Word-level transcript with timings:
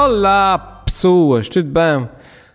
Olá, 0.00 0.84
pessoas, 0.86 1.48
tudo 1.48 1.70
bem? 1.70 2.08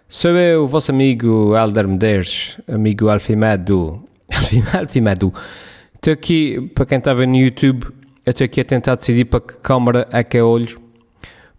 Sou 0.07 0.31
eu, 0.31 0.65
vosso 0.65 0.91
amigo 0.91 1.53
Helder 1.53 1.85
Medeiros, 1.89 2.57
amigo 2.65 3.09
Alfimedo. 3.09 4.01
Alfimedo. 4.73 5.33
Estou 5.93 6.13
aqui, 6.13 6.71
para 6.73 6.85
quem 6.85 6.99
estava 6.99 7.25
no 7.25 7.35
YouTube, 7.35 7.87
eu 8.25 8.31
estou 8.31 8.45
aqui 8.45 8.61
a 8.61 8.63
tentar 8.63 8.95
decidir 8.95 9.25
para 9.25 9.41
que 9.41 9.55
câmara 9.55 10.07
é 10.09 10.23
que 10.23 10.37
é 10.37 10.41
olho, 10.41 10.79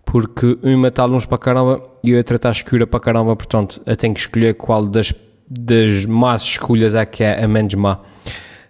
porque 0.07 0.59
uma 0.63 0.89
está 0.89 1.05
longe 1.05 1.29
para 1.29 1.37
caramba 1.37 1.87
e 2.03 2.15
a 2.15 2.17
outra 2.17 2.37
está 2.37 2.51
escura 2.51 2.87
para 2.87 3.01
caramba, 3.01 3.37
portanto 3.37 3.79
eu 3.85 3.95
tenho 3.95 4.15
que 4.15 4.21
escolher 4.21 4.55
qual 4.55 4.87
das, 4.87 5.13
das 5.47 6.07
más 6.07 6.45
escolhas 6.45 6.95
é 6.95 7.05
que 7.05 7.23
é 7.23 7.45
a 7.45 7.47
menos 7.47 7.75
má. 7.75 8.01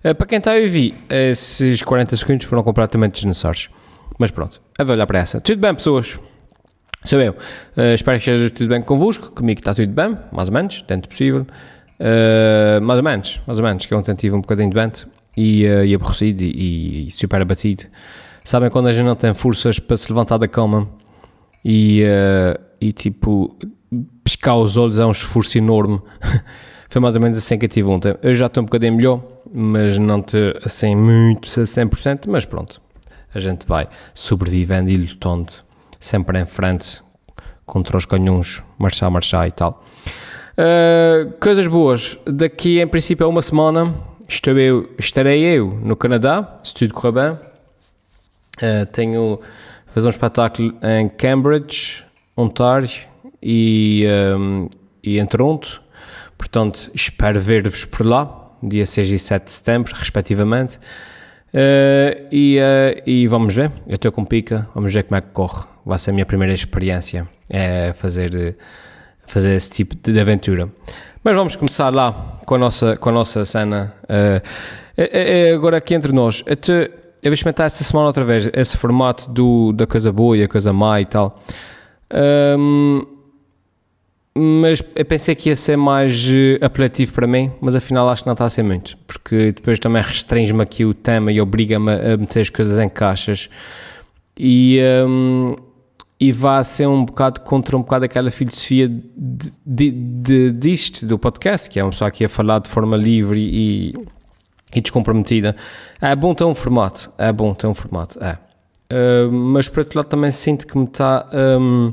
Uh, 0.05 0.17
para 0.17 0.27
quem 0.27 0.39
está 0.39 0.53
a 0.53 0.57
ouvir, 0.57 0.97
esses 1.09 1.81
40 1.81 2.17
segundos 2.17 2.45
foram 2.45 2.65
completamente 2.65 3.15
desnecessários. 3.15 3.71
Mas 4.19 4.33
pronto, 4.33 4.61
vou 4.77 4.91
olhar 4.97 5.07
para 5.07 5.21
essa. 5.21 5.41
Tudo 5.41 5.61
bem, 5.61 5.73
pessoas? 5.73 6.19
Sou 7.05 7.21
eu. 7.21 7.33
Uh, 7.77 7.93
espero 7.95 8.19
que 8.19 8.31
esteja 8.31 8.51
tudo 8.51 8.71
bem 8.71 8.81
convosco. 8.81 9.31
Comigo 9.33 9.61
está 9.61 9.75
tudo 9.75 9.93
bem, 9.93 10.17
mais 10.33 10.49
ou 10.49 10.55
menos, 10.55 10.83
dentro 10.89 11.07
possível. 11.07 11.47
Uh, 12.01 12.81
mais 12.81 12.97
ou 12.97 13.05
menos, 13.05 13.41
mais 13.47 13.59
ou 13.59 13.65
menos, 13.65 13.85
que 13.85 13.95
ontem 13.95 14.15
tive 14.15 14.35
um 14.35 14.41
bocadinho 14.41 14.71
doente 14.71 15.07
e, 15.37 15.67
uh, 15.67 15.85
e 15.85 15.95
aborrecido 15.95 16.43
e, 16.43 17.09
e, 17.09 17.11
super 17.11 17.43
abatido. 17.43 17.83
Sabem 18.43 18.71
quando 18.71 18.87
a 18.87 18.93
gente 18.93 19.05
não 19.05 19.17
tem 19.17 19.35
forças 19.35 19.79
para 19.79 19.99
se 19.99 20.11
levantar 20.11 20.39
da 20.39 20.49
cama 20.49 20.89
e, 21.63 22.03
uh, 22.05 22.59
e 22.81 22.91
tipo, 22.91 23.55
piscar 24.25 24.57
os 24.57 24.79
olhos 24.79 24.99
é 24.99 25.05
um 25.05 25.11
esforço 25.11 25.59
enorme. 25.59 26.01
Foi 26.89 27.03
mais 27.03 27.17
ou 27.17 27.21
menos 27.21 27.37
assim 27.37 27.59
que 27.59 27.67
eu 27.67 27.69
tive 27.69 27.89
ontem. 27.89 28.17
Eu 28.23 28.35
já 28.35 28.47
estou 28.47 28.63
um 28.63 28.67
bocadinho 28.67 28.95
melhor, 28.95 29.23
mas 29.53 29.99
não 29.99 30.21
estou 30.21 30.55
assim 30.65 30.97
muito 30.97 31.49
a 31.49 31.65
100%, 31.65 32.29
mas 32.29 32.47
pronto. 32.47 32.81
A 33.35 33.41
gente 33.41 33.67
vai 33.67 33.89
sobrevivendo 34.15 34.89
e 34.89 34.97
lutando 34.97 35.64
sempre 36.05 36.39
em 36.39 36.45
frente 36.45 37.03
contra 37.65 37.97
os 37.97 38.05
canhões, 38.05 38.63
marchar, 38.79 39.11
marchar 39.11 39.49
e 39.49 39.53
tal. 39.53 39.83
Uh, 40.53 41.33
coisas 41.41 41.67
boas. 41.67 42.19
Daqui 42.27 42.79
em 42.79 42.87
princípio 42.87 43.25
a 43.25 43.29
uma 43.29 43.41
semana 43.41 43.95
estou 44.29 44.59
eu, 44.59 44.91
estarei 44.99 45.43
eu 45.43 45.71
no 45.83 45.97
Canadá, 45.97 46.61
se 46.63 46.75
tudo 46.75 46.93
correr 46.93 47.13
bem. 47.13 47.33
Uh, 48.59 48.87
tenho 48.93 49.41
fazer 49.95 50.07
um 50.07 50.11
espetáculo 50.11 50.75
em 50.83 51.09
Cambridge, 51.09 52.05
Ontário 52.37 52.91
e, 53.43 54.07
um, 54.37 54.69
e 55.03 55.19
em 55.19 55.27
Toronto. 55.27 55.81
Portanto, 56.37 56.91
espero 56.93 57.41
ver-vos 57.41 57.87
por 57.87 58.05
lá, 58.05 58.51
dia 58.63 58.85
6 58.85 59.11
e 59.11 59.19
7 59.19 59.45
de 59.47 59.53
setembro, 59.53 59.95
respectivamente. 59.97 60.79
Uh, 61.55 62.27
e, 62.33 62.59
uh, 62.59 63.03
e 63.07 63.29
vamos 63.29 63.55
ver, 63.55 63.71
eu 63.87 63.95
estou 63.95 64.11
com 64.11 64.25
pica, 64.25 64.69
vamos 64.75 64.93
ver 64.93 65.05
como 65.05 65.17
é 65.17 65.21
que 65.21 65.29
corre. 65.29 65.65
Vai 65.87 65.99
ser 65.99 66.11
a 66.11 66.13
minha 66.13 66.27
primeira 66.27 66.53
experiência 66.53 67.29
é 67.49 67.93
fazer, 67.93 68.57
fazer 69.27 69.55
esse 69.55 69.71
tipo 69.71 69.95
de 69.95 70.19
aventura. 70.19 70.69
Mas 71.23 71.37
vamos 71.37 71.55
começar 71.55 71.91
lá 71.91 72.13
com 72.45 72.57
a 72.57 72.59
nossa, 72.59 72.97
com 72.97 73.09
a 73.09 73.13
nossa 73.13 73.45
cena. 73.45 73.95
Uh, 74.05 75.55
agora 75.55 75.77
aqui 75.77 75.95
entre 75.95 76.13
nós, 76.13 76.43
eu, 76.45 76.57
te, 76.57 76.73
eu 76.73 76.91
vou 77.27 77.33
experimentar 77.35 77.67
essa 77.67 77.85
semana 77.85 78.09
outra 78.09 78.25
vez 78.25 78.51
esse 78.53 78.77
formato 78.77 79.31
do, 79.31 79.73
da 79.73 79.87
coisa 79.87 80.11
boa 80.11 80.37
e 80.37 80.43
a 80.43 80.49
coisa 80.49 80.73
má 80.73 81.01
e 81.01 81.07
tal. 81.07 81.41
Um, 82.13 83.14
mas 84.37 84.83
eu 84.97 85.05
pensei 85.05 85.35
que 85.35 85.49
ia 85.49 85.57
ser 85.57 85.77
mais 85.77 86.27
uh, 86.27 86.65
apelativo 86.65 87.13
para 87.13 87.27
mim, 87.27 87.53
mas 87.61 87.77
afinal 87.77 88.09
acho 88.09 88.23
que 88.23 88.27
não 88.27 88.33
está 88.33 88.45
a 88.45 88.51
ser 88.51 88.65
muito, 88.65 88.97
porque 89.07 89.53
depois 89.53 89.79
também 89.79 90.03
restringe-me 90.03 90.63
aqui 90.63 90.85
o 90.85 90.93
tema 90.93 91.31
e 91.31 91.41
obriga-me 91.41 91.93
a 91.93 92.17
meter 92.17 92.41
as 92.41 92.51
coisas 92.51 92.81
em 92.81 92.89
caixas 92.89 93.49
e, 94.37 94.81
um, 95.07 95.55
e 96.19 96.33
vai 96.33 96.65
ser 96.65 96.89
um 96.89 97.05
bocado 97.05 97.43
contra 97.43 97.77
um 97.77 97.83
bocado 97.83 98.07
aquela 98.07 98.29
filosofia 98.29 98.89
de, 98.89 99.53
de, 99.65 99.91
de, 99.93 100.53
disto, 100.53 101.07
do 101.07 101.17
podcast, 101.17 101.71
que 101.71 101.79
é 101.79 101.85
uma 101.85 101.91
pessoa 101.91 102.09
aqui 102.09 102.25
a 102.25 102.29
falar 102.29 102.59
de 102.59 102.69
forma 102.69 102.97
livre 102.97 103.39
e, 103.39 103.95
e 104.75 104.81
descomprometida. 104.81 105.55
É 106.01 106.15
bom 106.17 106.35
ter 106.35 106.45
um 106.45 106.57
formato, 106.57 107.09
é 107.17 107.33
bom 107.33 107.55
ter 107.55 107.69
um 107.69 107.75
formato, 107.75 108.19
é. 108.23 108.37
Uh, 108.93 109.31
mas 109.31 109.69
por 109.69 109.81
outro 109.81 109.99
lado 109.99 110.09
também 110.09 110.33
sinto 110.33 110.67
que 110.67 110.77
me 110.77 110.87
está... 110.87 111.29
Um, 111.33 111.93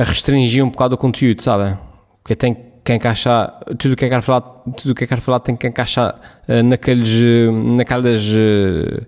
a 0.00 0.02
restringir 0.02 0.64
um 0.64 0.70
bocado 0.70 0.94
o 0.94 0.98
conteúdo, 0.98 1.42
sabem? 1.42 1.76
Porque 2.22 2.34
tem 2.34 2.56
que 2.82 2.94
encaixar, 2.94 3.60
tudo 3.78 3.92
o 3.92 3.96
que 3.96 4.06
eu 4.06 4.08
quero 4.08 4.22
falar, 4.22 4.40
tudo 4.74 4.92
o 4.92 4.94
que 4.94 5.04
eu 5.04 5.08
quero 5.08 5.20
falar 5.20 5.40
tem 5.40 5.54
que 5.54 5.66
encaixar 5.66 6.18
uh, 6.48 6.62
naqueles, 6.62 7.22
uh, 7.22 7.52
naquelas, 7.76 8.26
uh, 8.30 9.06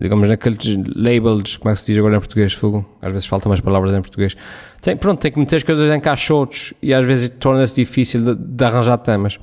digamos, 0.00 0.28
naqueles 0.28 0.76
labels, 0.94 1.56
como 1.56 1.72
é 1.72 1.74
que 1.74 1.80
se 1.80 1.86
diz 1.86 1.98
agora 1.98 2.16
em 2.16 2.20
português, 2.20 2.52
fogo? 2.52 2.88
Às 3.02 3.10
vezes 3.10 3.26
faltam 3.26 3.50
mais 3.50 3.60
palavras 3.60 3.92
em 3.92 4.00
português. 4.00 4.36
Tem, 4.80 4.96
pronto, 4.96 5.18
tem 5.18 5.32
que 5.32 5.38
meter 5.40 5.56
as 5.56 5.64
coisas 5.64 5.90
em 5.92 5.98
caixotes 5.98 6.74
e 6.80 6.94
às 6.94 7.04
vezes 7.04 7.28
torna-se 7.30 7.74
difícil 7.74 8.24
de, 8.24 8.34
de, 8.36 8.64
arranjar 8.64 8.98
temas. 8.98 9.40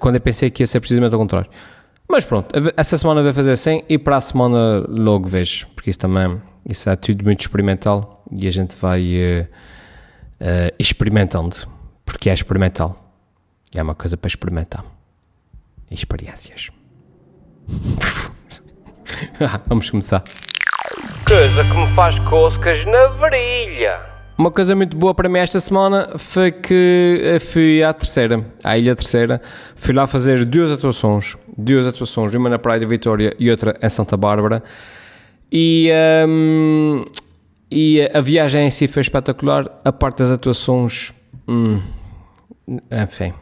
quando 0.00 0.16
eu 0.16 0.20
pensei 0.20 0.50
que 0.50 0.62
ia 0.62 0.66
ser 0.66 0.80
precisamente 0.80 1.14
ao 1.14 1.20
contrário. 1.20 1.48
Mas 2.06 2.24
pronto, 2.26 2.48
essa 2.76 2.98
semana 2.98 3.22
vai 3.22 3.32
fazer 3.32 3.52
assim 3.52 3.82
e 3.88 3.96
para 3.96 4.16
a 4.16 4.20
semana 4.20 4.84
logo 4.88 5.28
vejo, 5.28 5.66
porque 5.74 5.88
isso 5.90 5.98
também, 5.98 6.42
isso 6.68 6.90
é 6.90 6.96
tudo 6.96 7.24
muito 7.24 7.40
experimental 7.40 8.24
e 8.32 8.46
a 8.48 8.50
gente 8.50 8.76
vai 8.76 9.46
uh, 10.40 10.74
experimentando, 10.78 11.56
porque 12.04 12.30
é 12.30 12.34
experimental. 12.34 13.12
É 13.74 13.82
uma 13.82 13.94
coisa 13.94 14.16
para 14.16 14.28
experimentar. 14.28 14.84
Experiências. 15.90 16.70
Vamos 19.66 19.90
começar. 19.90 20.22
Coisa 21.26 21.64
que 21.64 21.74
me 21.76 21.86
faz 21.94 22.18
coscas 22.28 22.86
na 22.86 23.08
varilha. 23.08 24.00
Uma 24.38 24.52
coisa 24.52 24.76
muito 24.76 24.96
boa 24.96 25.12
para 25.12 25.28
mim 25.28 25.40
esta 25.40 25.58
semana 25.58 26.16
foi 26.16 26.52
que 26.52 27.38
fui 27.40 27.82
à 27.82 27.92
terceira, 27.92 28.44
à 28.62 28.78
Ilha 28.78 28.94
Terceira. 28.94 29.42
Fui 29.74 29.92
lá 29.92 30.06
fazer 30.06 30.44
duas 30.44 30.70
atuações, 30.70 31.36
duas 31.56 31.84
atuações, 31.84 32.32
uma 32.34 32.48
na 32.48 32.58
Praia 32.58 32.78
da 32.78 32.86
Vitória 32.86 33.34
e 33.36 33.50
outra 33.50 33.76
em 33.82 33.88
Santa 33.88 34.16
Bárbara. 34.16 34.62
E 35.50 35.90
um, 36.28 37.04
e 37.70 38.08
a 38.12 38.20
viagem 38.20 38.66
em 38.66 38.70
si 38.70 38.88
foi 38.88 39.02
espetacular. 39.02 39.80
A 39.84 39.92
parte 39.92 40.18
das 40.18 40.30
atuações. 40.30 41.12
Hum, 41.46 41.80
enfim. 42.90 43.32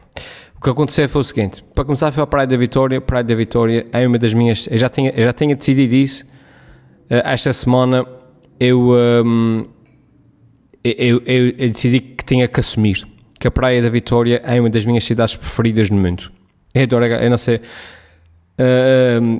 O 0.55 0.61
que 0.61 0.69
aconteceu 0.69 1.07
foi 1.07 1.21
o 1.21 1.23
seguinte: 1.23 1.63
para 1.73 1.85
começar, 1.85 2.11
foi 2.11 2.23
a 2.23 2.27
Praia 2.27 2.47
da 2.47 2.57
Vitória. 2.57 2.99
Praia 2.99 3.23
da 3.23 3.35
Vitória 3.35 3.87
é 3.91 4.05
uma 4.05 4.17
das 4.17 4.33
minhas. 4.33 4.67
Eu 4.69 4.77
já 4.77 4.89
tinha, 4.89 5.11
eu 5.11 5.23
já 5.23 5.33
tinha 5.33 5.55
decidido 5.55 5.95
isso. 5.95 6.25
Uh, 7.09 7.23
esta 7.23 7.53
semana 7.53 8.05
eu, 8.59 8.91
um, 8.91 9.63
eu, 10.83 11.21
eu, 11.25 11.53
eu, 11.57 11.69
decidi 11.69 12.01
que 12.01 12.25
tinha 12.25 12.47
que 12.47 12.59
assumir 12.59 13.07
que 13.39 13.47
a 13.47 13.51
Praia 13.51 13.81
da 13.81 13.89
Vitória 13.89 14.41
é 14.43 14.59
uma 14.59 14.69
das 14.69 14.85
minhas 14.85 15.03
cidades 15.03 15.35
preferidas 15.35 15.89
no 15.89 15.97
mundo. 15.97 16.31
Eu 16.73 16.83
adoro, 16.83 17.05
eu 17.05 17.29
não 17.29 17.37
sei. 17.37 17.61
Uh, 18.59 19.39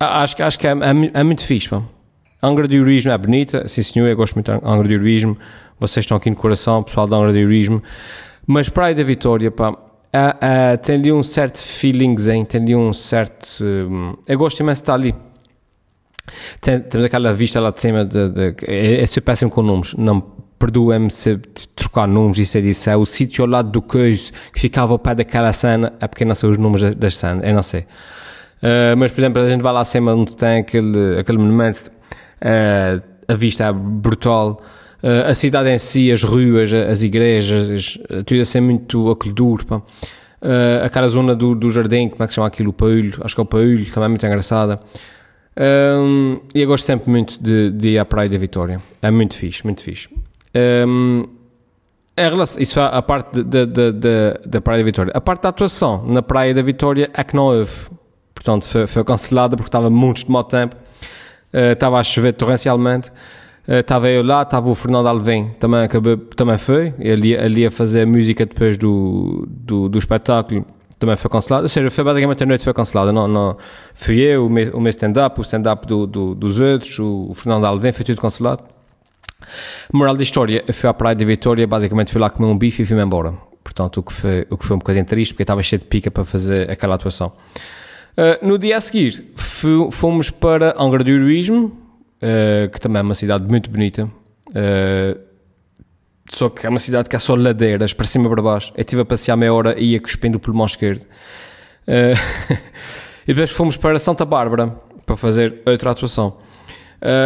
acho, 0.00 0.42
acho 0.42 0.58
que 0.58 0.66
é, 0.66 0.70
é, 0.70 1.10
é 1.20 1.22
muito 1.22 1.44
fixe, 1.44 1.68
pá. 1.68 1.82
Angra 2.44 2.68
do 2.68 2.74
Heroísmo 2.74 3.10
é 3.10 3.18
bonita, 3.18 3.66
sim 3.66 3.82
senhor, 3.82 4.06
eu 4.06 4.16
gosto 4.16 4.34
muito 4.34 4.52
de 4.52 4.58
Angra 4.62 4.86
do 4.86 4.92
Heroísmo, 4.92 5.36
vocês 5.80 6.04
estão 6.04 6.16
aqui 6.16 6.28
no 6.28 6.36
coração, 6.36 6.82
pessoal 6.82 7.06
da 7.06 7.16
Angra 7.16 7.32
do 7.32 7.38
Heroísmo, 7.38 7.82
mas 8.46 8.68
Praia 8.68 8.94
da 8.94 9.02
Vitória, 9.02 9.50
pá, 9.50 9.74
tem 10.82 10.96
ali 10.96 11.12
um 11.12 11.22
certo 11.22 11.58
feelingzinho, 11.58 12.44
tem 12.44 12.60
ali 12.60 12.76
um 12.76 12.92
certo... 12.92 13.64
Hum, 13.64 14.14
eu 14.28 14.38
gosto 14.38 14.60
imenso 14.60 14.80
de 14.80 14.82
estar 14.82 14.94
ali. 14.94 15.14
Tem, 16.60 16.80
temos 16.80 17.06
aquela 17.06 17.32
vista 17.32 17.60
lá 17.60 17.70
de 17.70 17.80
cima, 17.80 18.04
de, 18.04 18.28
de, 18.28 18.54
é, 18.66 19.02
é 19.02 19.06
super 19.06 19.22
péssimo 19.22 19.50
com 19.50 19.62
nomes, 19.62 19.94
não 19.94 20.20
perdoem-me 20.58 21.10
se 21.10 21.36
trocar 21.74 22.06
nomes 22.06 22.38
e 22.38 22.46
ser 22.46 22.64
isso, 22.64 22.88
é 22.88 22.96
o 22.96 23.04
sítio 23.04 23.44
ao 23.44 23.50
lado 23.50 23.70
do 23.70 23.82
coiso 23.82 24.32
que 24.52 24.60
ficava 24.60 24.92
ao 24.92 24.98
pé 24.98 25.14
daquela 25.14 25.52
cena, 25.52 25.92
é 26.00 26.06
porque 26.06 26.24
não 26.24 26.34
sei 26.34 26.50
os 26.50 26.58
nomes 26.58 26.94
das 26.94 27.16
cenas, 27.16 27.44
eu 27.44 27.54
não 27.54 27.62
sei. 27.62 27.80
Uh, 28.62 28.96
mas, 28.96 29.10
por 29.10 29.20
exemplo, 29.20 29.42
a 29.42 29.46
gente 29.46 29.60
vai 29.60 29.72
lá 29.74 29.80
acima 29.80 30.14
onde 30.14 30.34
tem 30.34 30.60
aquele, 30.60 31.18
aquele 31.18 31.36
monumento 31.36 31.90
uh, 32.44 33.02
a 33.26 33.34
vista 33.34 33.64
é 33.64 33.72
brutal, 33.72 34.60
uh, 35.02 35.30
a 35.30 35.34
cidade 35.34 35.70
em 35.70 35.78
si, 35.78 36.12
as 36.12 36.22
ruas, 36.22 36.72
as 36.72 37.02
igrejas, 37.02 37.98
tudo 38.26 38.40
a 38.40 38.44
ser 38.44 38.60
muito 38.60 39.10
acolhedor, 39.10 39.64
pá. 39.64 39.82
Uh, 40.44 40.84
aquela 40.84 41.08
zona 41.08 41.34
do, 41.34 41.54
do 41.54 41.70
jardim, 41.70 42.10
como 42.10 42.22
é 42.22 42.28
que 42.28 42.34
chama 42.34 42.46
aquilo? 42.46 42.68
O 42.68 42.72
Paulho, 42.74 43.18
acho 43.22 43.34
que 43.34 43.40
é 43.40 43.44
o 43.44 43.46
Paulho, 43.46 43.86
também 43.86 44.04
é 44.04 44.08
muito 44.08 44.26
engraçada. 44.26 44.78
Um, 45.56 46.40
e 46.54 46.60
eu 46.60 46.66
gosto 46.66 46.84
sempre 46.84 47.08
muito 47.08 47.42
de, 47.42 47.70
de, 47.70 47.88
ir 47.90 47.98
à 47.98 48.04
Praia 48.04 48.28
da 48.28 48.36
Vitória. 48.36 48.80
É 49.00 49.10
muito 49.10 49.34
fixe, 49.36 49.64
muito 49.64 49.82
fixe. 49.82 50.08
Um, 50.86 51.24
em 52.16 52.28
relação, 52.28 52.60
isso 52.60 52.78
é 52.78 52.82
a 52.82 53.00
parte 53.02 53.42
da 53.42 54.60
Praia 54.60 54.78
da 54.78 54.84
Vitória. 54.84 55.12
A 55.14 55.20
parte 55.20 55.42
da 55.42 55.48
atuação 55.48 56.04
na 56.06 56.22
Praia 56.22 56.52
da 56.52 56.62
Vitória 56.62 57.10
é 57.14 57.24
que 57.24 57.34
não 57.34 57.44
houve. 57.44 57.72
Portanto, 58.34 58.66
foi, 58.66 58.86
foi 58.86 59.02
cancelada 59.02 59.56
porque 59.56 59.68
estava 59.68 59.88
muito 59.88 60.24
de 60.24 60.30
mau 60.30 60.44
tempo 60.44 60.76
estava 61.72 61.96
eh, 61.96 62.00
a 62.00 62.04
chover 62.04 62.32
torrencialmente. 62.32 63.10
Estava 63.66 64.08
eh, 64.08 64.18
eu 64.18 64.22
lá, 64.22 64.42
estava 64.42 64.68
o 64.68 64.74
Fernando 64.74 65.06
Alvim, 65.06 65.50
também, 65.58 65.80
acabou, 65.80 66.16
também 66.16 66.58
foi, 66.58 66.92
ele, 66.98 67.32
ele 67.32 67.60
ia 67.60 67.70
fazer 67.70 68.06
música 68.06 68.44
depois 68.44 68.76
do, 68.76 69.46
do, 69.48 69.88
do 69.88 69.98
espetáculo, 69.98 70.66
também 70.98 71.16
foi 71.16 71.30
cancelado, 71.30 71.62
ou 71.62 71.68
seja, 71.68 71.90
foi 71.90 72.04
basicamente 72.04 72.42
a 72.42 72.46
noite 72.46 72.62
foi 72.62 72.74
cancelada, 72.74 73.10
não, 73.10 73.26
não, 73.26 73.56
fui 73.94 74.20
eu, 74.20 74.46
o 74.46 74.50
meu, 74.50 74.78
meu 74.78 74.90
stand-up, 74.90 75.40
o 75.40 75.42
stand-up 75.42 75.86
do, 75.86 76.06
do, 76.06 76.34
dos 76.34 76.60
outros, 76.60 76.98
o, 76.98 77.28
o 77.30 77.34
Fernando 77.34 77.64
Alvim, 77.64 77.90
foi 77.92 78.04
tudo 78.04 78.20
cancelado. 78.20 78.64
Moral 79.92 80.16
da 80.16 80.22
história, 80.22 80.62
fui 80.72 80.88
à 80.88 80.92
praia 80.92 81.16
de 81.16 81.24
Vitória, 81.24 81.66
basicamente 81.66 82.12
fui 82.12 82.20
lá 82.20 82.28
comer 82.28 82.48
um 82.48 82.58
bife 82.58 82.82
e 82.82 82.86
fui-me 82.86 83.02
embora. 83.02 83.32
Portanto, 83.62 83.98
o 83.98 84.02
que, 84.02 84.12
foi, 84.12 84.46
o 84.50 84.58
que 84.58 84.66
foi 84.66 84.76
um 84.76 84.78
bocadinho 84.78 85.06
triste, 85.06 85.32
porque 85.32 85.42
estava 85.42 85.62
cheio 85.62 85.80
de 85.80 85.86
pica 85.86 86.10
para 86.10 86.24
fazer 86.24 86.70
aquela 86.70 86.94
atuação. 86.96 87.32
Uh, 88.16 88.46
no 88.46 88.56
dia 88.56 88.76
a 88.76 88.80
seguir, 88.80 89.24
fomos 89.90 90.30
para 90.30 90.80
Angra 90.80 91.02
do 91.02 91.10
Heroísmo, 91.10 91.66
uh, 92.22 92.70
que 92.70 92.80
também 92.80 93.00
é 93.00 93.02
uma 93.02 93.14
cidade 93.14 93.44
muito 93.44 93.68
bonita. 93.68 94.08
Uh, 94.50 95.18
só 96.30 96.48
que 96.48 96.64
é 96.64 96.70
uma 96.70 96.78
cidade 96.78 97.08
que 97.08 97.16
é 97.16 97.18
só 97.18 97.34
ladeiras, 97.34 97.92
para 97.92 98.06
cima 98.06 98.26
e 98.26 98.28
para 98.28 98.40
baixo. 98.40 98.72
Eu 98.76 98.82
estive 98.82 99.02
a 99.02 99.04
passear 99.04 99.36
meia 99.36 99.52
hora 99.52 99.78
e 99.78 99.92
ia 99.92 100.00
cuspindo 100.00 100.38
o 100.38 100.40
pulmão 100.40 100.66
esquerdo. 100.66 101.04
E 103.26 103.32
depois 103.32 103.52
fomos 103.52 103.74
para 103.74 103.98
Santa 103.98 104.26
Bárbara 104.26 104.78
para 105.06 105.16
fazer 105.16 105.62
outra 105.64 105.92
atuação. 105.92 106.36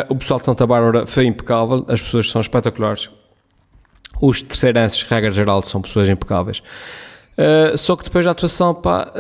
O 0.08 0.14
pessoal 0.14 0.38
de 0.38 0.46
Santa 0.46 0.64
Bárbara 0.64 1.08
foi 1.08 1.26
impecável, 1.26 1.84
as 1.88 2.00
pessoas 2.00 2.30
são 2.30 2.40
espetaculares. 2.40 3.10
Os 4.20 4.40
terceirenses, 4.40 5.02
regra 5.02 5.32
geral, 5.32 5.60
são 5.62 5.82
pessoas 5.82 6.08
impecáveis. 6.08 6.62
Só 7.76 7.96
que 7.96 8.04
depois 8.04 8.24
da 8.24 8.30
atuação, 8.30 8.76
pá, 8.76 9.12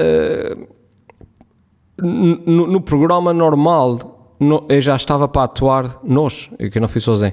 no, 1.98 2.66
no 2.66 2.80
programa 2.80 3.32
normal, 3.32 4.36
no, 4.38 4.64
eu 4.68 4.80
já 4.80 4.96
estava 4.96 5.26
para 5.26 5.44
atuar, 5.44 5.98
nós, 6.04 6.50
que 6.72 6.78
não 6.78 6.88
fui 6.88 7.00
sozinho, 7.00 7.32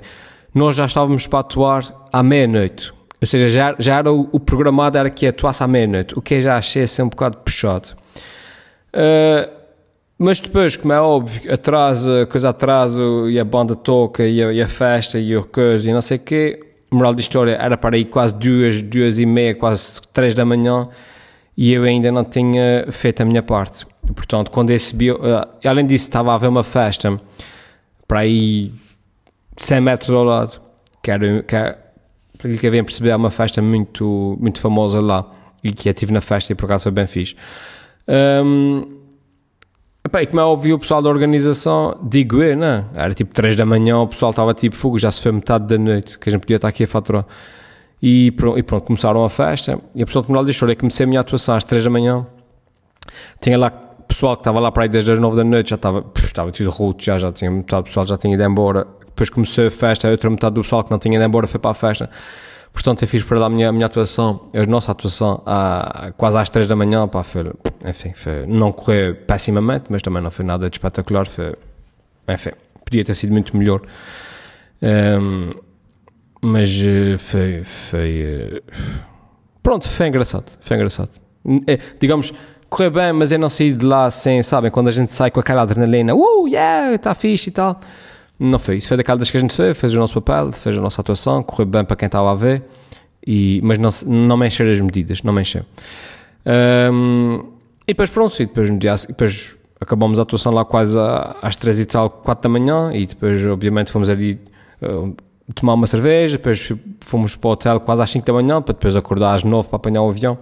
nós 0.54 0.76
já 0.76 0.86
estávamos 0.86 1.28
para 1.28 1.40
atuar 1.40 2.08
à 2.12 2.24
meia-noite. 2.24 2.94
Ou 3.22 3.28
seja, 3.28 3.50
já, 3.50 3.76
já 3.78 3.98
era 3.98 4.12
o, 4.12 4.30
o, 4.32 4.40
programado 4.40 4.98
era 4.98 5.10
que 5.10 5.28
atuasse 5.28 5.64
à 5.64 5.68
meia-noite, 5.68 6.18
o 6.18 6.22
que 6.22 6.36
eu 6.36 6.42
já 6.42 6.58
achei 6.58 6.84
assim 6.84 7.02
um 7.02 7.10
bocado 7.10 7.38
puxado. 7.38 7.90
Uh, 8.94 9.50
mas 10.18 10.40
depois, 10.40 10.78
como 10.78 10.94
é 10.94 11.00
óbvio, 11.00 11.52
atrasa, 11.54 12.26
coisa 12.28 12.50
atrasa, 12.50 13.02
e 13.30 13.40
a 13.40 13.44
banda 13.44 13.76
toca, 13.76 14.26
e 14.26 14.42
a, 14.42 14.54
e 14.54 14.62
a 14.62 14.68
festa, 14.68 15.20
e 15.20 15.36
o 15.36 15.44
coisa, 15.44 15.90
e 15.90 15.94
não 15.94 16.02
sei 16.02 16.18
o 16.18 16.22
quê, 16.22 16.60
moral 16.90 17.14
da 17.14 17.20
história, 17.20 17.54
era 17.54 17.76
para 17.76 17.98
ir 17.98 18.06
quase 18.06 18.36
duas, 18.36 18.82
duas 18.82 19.20
e 19.20 19.26
meia, 19.26 19.54
quase 19.54 20.02
três 20.14 20.34
da 20.34 20.46
manhã, 20.46 20.88
e 21.57 21.72
eu 21.74 21.84
ainda 21.84 22.12
não 22.12 22.24
tinha 22.24 22.86
feito 22.92 23.22
a 23.22 23.25
minha 23.25 23.42
parte. 23.42 23.86
Portanto, 24.13 24.52
quando 24.52 24.72
bio, 24.94 25.16
uh, 25.16 25.48
além 25.66 25.86
disso, 25.86 26.06
estava 26.06 26.31
a 26.31 26.36
haver 26.36 26.50
uma 26.50 26.63
festa 26.63 27.19
para 28.07 28.19
aí 28.19 28.74
100 29.57 29.81
metros 29.81 30.10
ao 30.12 30.24
lado, 30.24 30.62
que 31.02 31.12
era, 31.12 31.44
que 31.44 31.56
era 31.56 31.86
para 32.38 32.52
que 32.52 32.68
havia 32.68 32.84
perceber, 32.84 33.10
é 33.10 33.16
uma 33.16 33.31
festa 33.31 33.62
muito, 33.62 34.38
muito 34.40 34.60
famosa 34.60 35.00
lá, 35.00 35.25
e 35.63 35.72
que 35.72 35.90
eu 35.90 35.92
estive 35.92 36.13
na 36.13 36.22
festa 36.22 36.52
e 36.54 36.56
por 36.56 36.66
acaso 36.66 36.84
foi 36.84 36.92
bem 36.92 37.07
fixe. 37.07 37.36
Um, 38.07 39.00
e 40.04 40.25
como 40.28 40.40
é 40.40 40.44
óbvio, 40.44 40.75
o 40.75 40.80
pessoal 40.80 41.02
da 41.02 41.10
organização, 41.10 41.98
digo 42.04 42.42
eu, 42.44 42.56
não? 42.56 42.86
Era 42.94 43.13
tipo 43.13 43.34
3 43.34 43.56
da 43.56 43.66
manhã, 43.66 43.98
o 43.98 44.07
pessoal 44.07 44.30
estava 44.30 44.54
tipo 44.54 44.75
fogo, 44.75 45.00
já 45.00 45.12
se 45.12 45.22
foi 45.22 45.31
metade 45.31 45.66
da 45.66 45.78
noite, 45.78 46.19
que 46.19 46.30
a 46.30 46.31
gente 46.31 46.42
podia 46.42 46.57
estar 46.57 46.68
aqui 46.68 46.84
a 46.84 46.88
faturar. 46.88 47.25
E 48.01 48.31
pronto, 48.31 48.59
e 48.59 48.63
pronto 48.63 48.83
começaram 48.86 49.24
a 49.24 49.30
festa. 49.30 49.80
E 49.94 50.03
a 50.03 50.06
pessoa 50.06 50.24
de 50.24 50.30
moral 50.30 50.45
da 50.45 50.51
história, 50.51 50.75
comecei 50.75 51.06
a 51.06 51.07
minha 51.07 51.21
atuação 51.21 51.56
às 51.56 51.63
3 51.63 51.83
da 51.83 51.89
manhã. 51.89 52.25
Tinha 53.42 53.57
lá 53.57 53.71
pessoal 54.07 54.36
que 54.36 54.42
estava 54.42 54.59
lá 54.59 54.71
para 54.71 54.83
aí 54.83 54.89
desde 54.89 55.12
as 55.12 55.19
9 55.19 55.36
da 55.36 55.44
noite, 55.44 55.69
já 55.71 55.75
estava, 55.75 56.06
estava 56.15 56.51
tudo 56.51 56.69
ruto, 56.69 57.03
já, 57.03 57.19
já 57.19 57.31
tinha 57.31 57.51
metade 57.51 57.83
do 57.83 57.86
pessoal 57.86 58.06
já 58.06 58.18
tinha 58.18 58.33
ido 58.33 58.44
embora. 58.44 58.88
Depois 59.06 59.30
começou 59.30 59.68
a 59.68 59.71
festa, 59.71 60.07
a 60.07 60.12
outra 60.12 60.30
metade 60.30 60.56
do 60.56 60.62
pessoal 60.62 60.83
que 60.83 60.92
não 60.92 61.00
tinha 61.00 61.15
ido 61.15 61.24
embora 61.24 61.47
foi 61.47 61.59
para 61.59 61.71
a 61.71 61.74
festa. 61.74 62.09
Portanto, 62.74 63.03
eu 63.03 63.07
fiz 63.07 63.24
para 63.24 63.39
lá 63.39 63.45
a 63.45 63.50
minha, 63.50 63.69
a 63.69 63.71
minha 63.71 63.86
atuação, 63.86 64.50
a 64.53 64.65
nossa 64.65 64.92
atuação, 64.92 65.42
à, 65.45 66.12
quase 66.18 66.38
às 66.38 66.50
3 66.50 66.68
da 66.68 66.75
manhã, 66.75 67.07
pá, 67.07 67.24
foi, 67.24 67.44
enfim, 67.86 68.12
foi, 68.13 68.45
não 68.45 68.71
correu 68.71 69.15
pessimamente, 69.15 69.86
mas 69.89 70.01
também 70.01 70.21
não 70.21 70.30
foi 70.30 70.44
nada 70.44 70.69
de 70.69 70.75
espetacular, 70.75 71.25
foi, 71.25 71.56
enfim, 72.27 72.51
podia 72.83 73.06
ter 73.06 73.13
sido 73.13 73.31
muito 73.31 73.56
melhor. 73.56 73.81
Um, 74.81 75.51
mas 76.45 76.69
foi, 77.19 77.63
foi, 77.63 78.63
pronto, 79.63 79.88
foi 79.89 80.07
engraçado, 80.07 80.45
foi 80.62 80.77
engraçado. 80.77 81.09
É, 81.68 81.80
digamos, 82.00 82.33
correu 82.69 82.92
bem, 82.92 83.13
mas 83.13 83.31
eu 83.31 83.39
não 83.39 83.50
saí 83.50 83.74
de 83.74 83.86
lá 83.86 84.09
sem, 84.12 84.42
sabem, 84.44 84.71
quando 84.71 84.88
a 84.88 84.92
gente 84.92 85.13
sai 85.13 85.31
com 85.31 85.39
aquela 85.39 85.62
adrenalina, 85.63 86.13
uh, 86.13 86.47
yeah, 86.47 86.94
está 86.94 87.13
fixe 87.15 87.50
e 87.50 87.53
tal. 87.53 87.80
Não 88.38 88.59
foi 88.59 88.77
isso, 88.77 88.88
foi 88.88 88.97
daquelas 88.97 89.31
que 89.31 89.38
a 89.38 89.39
gente 89.39 89.53
fez, 89.53 89.77
fez 89.77 89.94
o 89.94 89.97
nosso 89.97 90.21
papel, 90.21 90.51
fez 90.51 90.77
a 90.77 90.81
nossa 90.81 91.01
atuação, 91.01 91.42
correu 91.42 91.65
bem 91.65 91.86
para 91.86 91.95
quem 91.95 92.07
estava 92.07 92.31
a 92.31 92.36
ver, 92.36 92.63
e, 93.25 93.62
mas 93.63 93.77
não, 93.77 93.89
não 94.27 94.38
me 94.38 94.47
encheram 94.47 94.71
as 94.71 94.81
medidas, 94.81 95.24
não 95.24 95.33
me 95.33 95.42
encheu. 95.42 95.63
Um, 96.45 97.44
e 97.88 97.94
depois 97.94 98.09
pronto, 98.09 98.42
e 98.42 98.45
depois, 98.45 98.69
depois 99.07 99.56
acabamos 99.80 100.19
a 100.19 100.24
atuação 100.24 100.51
lá 100.51 100.65
quase 100.65 100.97
às 101.42 101.56
três 101.56 101.80
e 101.80 101.86
tal, 101.86 102.09
quatro 102.09 102.44
da 102.44 102.50
manhã, 102.50 102.92
e 102.94 103.06
depois 103.06 103.44
obviamente 103.45 103.92
fomos 103.92 104.09
ali 104.09 104.39
tomar 105.53 105.74
uma 105.74 105.88
cerveja, 105.88 106.38
depois 106.38 106.71
fomos 107.01 107.36
para 107.36 107.47
o 107.47 107.51
hotel 107.51 107.80
quase 107.80 108.01
às 108.01 108.12
cinco 108.12 108.25
da 108.25 108.33
manhã, 108.33 108.62
para 108.62 108.74
depois 108.74 108.95
acordar 108.95 109.36
às 109.36 109.44
nove 109.44 109.69
para 109.69 109.77
apanhar 109.77 110.01
o 110.01 110.09
avião, 110.09 110.38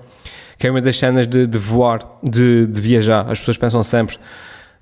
que 0.58 0.68
é 0.68 0.72
uma 0.72 0.82
das 0.82 0.98
cenas 0.98 1.28
de, 1.28 1.46
de 1.46 1.58
voar, 1.58 2.08
de, 2.24 2.68
de 2.68 2.82
viajar, 2.82 3.30
as 3.30 3.40
pessoas 3.40 3.58
pensam 3.58 3.84
sempre 3.84 4.18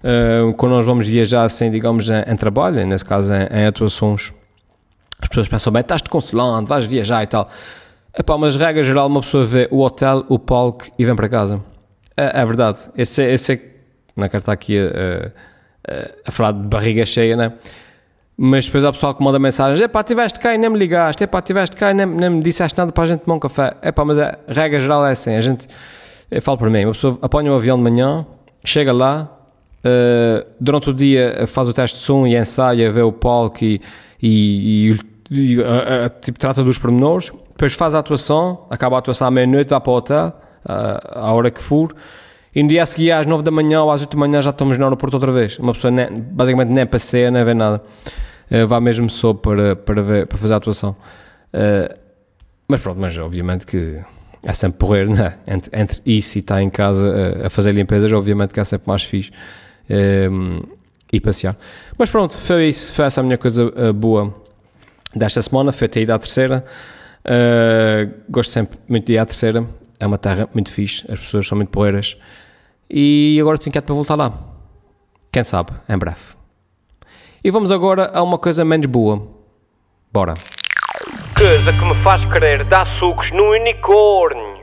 Uh, 0.01 0.51
quando 0.55 0.71
nós 0.71 0.85
vamos 0.85 1.07
viajar 1.07 1.43
assim, 1.43 1.69
digamos, 1.69 2.09
em, 2.09 2.23
em 2.25 2.35
trabalho, 2.35 2.85
nesse 2.87 3.05
caso 3.05 3.31
em, 3.33 3.43
em, 3.51 3.65
atuações, 3.67 4.33
as 5.21 5.27
pessoas 5.27 5.47
pensam 5.47 5.71
bem, 5.71 5.81
estás-te 5.81 6.09
consolando, 6.09 6.67
vais 6.67 6.85
viajar 6.85 7.21
e 7.23 7.27
tal. 7.27 7.47
Epá, 8.17 8.35
mas 8.37 8.55
regra 8.55 8.81
geral, 8.81 9.07
uma 9.07 9.21
pessoa 9.21 9.45
vê 9.45 9.67
o 9.69 9.79
hotel, 9.79 10.25
o 10.27 10.39
palco 10.39 10.85
e 10.97 11.05
vem 11.05 11.15
para 11.15 11.29
casa. 11.29 11.61
É, 12.17 12.41
é 12.41 12.45
verdade. 12.45 12.79
Esse, 12.97 13.23
esse 13.23 13.53
é, 13.53 13.61
não 14.15 14.27
quero 14.27 14.43
aqui 14.47 14.77
a, 14.79 15.31
a, 15.87 16.29
a, 16.29 16.31
falar 16.31 16.53
de 16.53 16.67
barriga 16.67 17.05
cheia, 17.05 17.37
né? 17.37 17.53
Mas 18.37 18.65
depois 18.65 18.83
há 18.83 18.91
pessoal 18.91 19.13
que 19.13 19.23
manda 19.23 19.37
mensagens, 19.37 19.79
epá, 19.79 20.01
estiveste 20.01 20.39
cá 20.39 20.55
e 20.55 20.57
nem 20.57 20.69
me 20.69 20.77
ligaste, 20.77 21.23
epá, 21.23 21.39
estiveste 21.39 21.75
cá 21.75 21.91
e 21.91 21.93
nem, 21.93 22.05
nem 22.05 22.29
me 22.29 22.41
disseste 22.41 22.77
nada 22.77 22.91
para 22.91 23.03
a 23.03 23.07
gente 23.07 23.21
tomar 23.21 23.35
um 23.35 23.39
café. 23.39 23.73
Epá, 23.83 24.03
mas 24.03 24.17
a 24.17 24.39
regra 24.47 24.79
geral 24.79 25.05
é 25.05 25.11
assim, 25.11 25.35
a 25.35 25.41
gente, 25.41 25.67
eu 26.29 26.41
falo 26.41 26.57
para 26.57 26.69
mim, 26.69 26.85
uma 26.85 26.93
pessoa 26.93 27.19
apanha 27.21 27.51
um 27.51 27.55
avião 27.55 27.77
de 27.77 27.83
manhã, 27.83 28.25
chega 28.63 28.91
lá, 28.91 29.37
Uh, 29.81 30.45
durante 30.59 30.91
o 30.91 30.93
dia 30.93 31.43
faz 31.47 31.67
o 31.67 31.73
teste 31.73 31.97
de 31.97 32.03
som 32.03 32.27
e 32.27 32.37
ensaia, 32.37 32.91
vê 32.91 33.01
o 33.01 33.11
palco 33.11 33.63
e, 33.63 33.81
e, 34.21 34.91
e, 34.91 34.99
e 35.31 35.59
uh, 35.59 35.63
uh, 35.63 36.21
tipo, 36.21 36.37
trata 36.37 36.63
dos 36.63 36.77
pormenores. 36.77 37.31
Depois 37.49 37.73
faz 37.73 37.95
a 37.95 37.99
atuação, 37.99 38.65
acaba 38.69 38.95
a 38.95 38.99
atuação 38.99 39.27
à 39.27 39.31
meia-noite, 39.31 39.69
vai 39.69 39.81
para 39.81 39.91
o 39.91 39.95
hotel, 39.95 40.33
à 40.65 41.33
hora 41.33 41.49
que 41.49 41.61
for. 41.61 41.95
E 42.53 42.61
no 42.61 42.69
dia 42.69 42.83
a 42.83 42.85
seguir, 42.85 43.11
às 43.11 43.25
9 43.25 43.43
da 43.43 43.51
manhã 43.51 43.81
ou 43.81 43.91
às 43.91 44.01
8 44.01 44.11
da 44.11 44.19
manhã, 44.19 44.41
já 44.41 44.49
estamos 44.49 44.77
no 44.77 44.83
aeroporto 44.83 45.15
outra 45.15 45.31
vez. 45.31 45.57
Uma 45.57 45.73
pessoa 45.73 45.91
nem, 45.91 46.07
basicamente 46.11 46.69
nem 46.69 46.85
passeia, 46.85 47.31
nem 47.31 47.43
vê 47.45 47.53
nada. 47.53 47.81
vai 48.67 48.79
mesmo 48.81 49.09
só 49.09 49.33
para, 49.33 49.75
para, 49.75 50.01
ver, 50.01 50.27
para 50.27 50.37
fazer 50.37 50.53
a 50.53 50.57
atuação. 50.57 50.95
mas 52.67 52.81
pronto, 52.81 52.99
mas 52.99 53.17
obviamente 53.17 53.65
que 53.65 53.99
é 54.43 54.53
sempre 54.53 54.79
porrer, 54.79 55.09
né? 55.09 55.35
entre, 55.47 55.79
entre 55.79 56.01
isso 56.05 56.37
e 56.37 56.39
estar 56.39 56.61
em 56.61 56.69
casa 56.69 57.41
a, 57.43 57.47
a 57.47 57.49
fazer 57.49 57.71
limpezas, 57.71 58.11
obviamente 58.11 58.53
que 58.53 58.59
é 58.59 58.63
sempre 58.63 58.87
mais 58.87 59.03
fixe 59.03 59.31
e 61.11 61.19
passear. 61.19 61.57
Mas 61.97 62.09
pronto, 62.09 62.37
foi 62.37 62.69
isso, 62.69 62.93
foi 62.93 63.05
essa 63.05 63.21
a 63.21 63.23
minha 63.23 63.37
coisa 63.37 63.65
uh, 63.65 63.93
boa 63.93 64.33
desta 65.13 65.41
semana, 65.41 65.71
foi 65.71 65.87
ter 65.87 66.01
ido 66.01 66.13
à 66.13 66.19
terceira. 66.19 66.63
Uh, 67.25 68.11
gosto 68.29 68.51
sempre 68.51 68.79
muito 68.87 69.05
de 69.05 69.13
ir 69.13 69.17
à 69.17 69.25
terceira, 69.25 69.65
é 70.01 70.07
uma 70.07 70.17
terra 70.17 70.49
muito 70.53 70.71
fixe, 70.71 71.05
as 71.09 71.19
pessoas 71.19 71.47
são 71.47 71.55
muito 71.55 71.69
poeiras 71.69 72.17
e 72.89 73.37
agora 73.39 73.55
estou 73.55 73.69
inquieto 73.69 73.85
para 73.85 73.95
voltar 73.95 74.15
lá. 74.15 74.33
Quem 75.31 75.43
sabe, 75.43 75.71
em 75.87 75.97
breve. 75.97 76.19
E 77.43 77.49
vamos 77.49 77.71
agora 77.71 78.11
a 78.13 78.21
uma 78.21 78.37
coisa 78.37 78.65
menos 78.65 78.87
boa. 78.87 79.25
Bora. 80.11 80.33
Coisa 81.37 81.71
que 81.71 81.85
me 81.85 81.95
faz 82.03 82.21
querer 82.33 82.65
dar 82.65 82.85
sucos 82.99 83.31
no 83.31 83.51
unicórnio. 83.51 84.61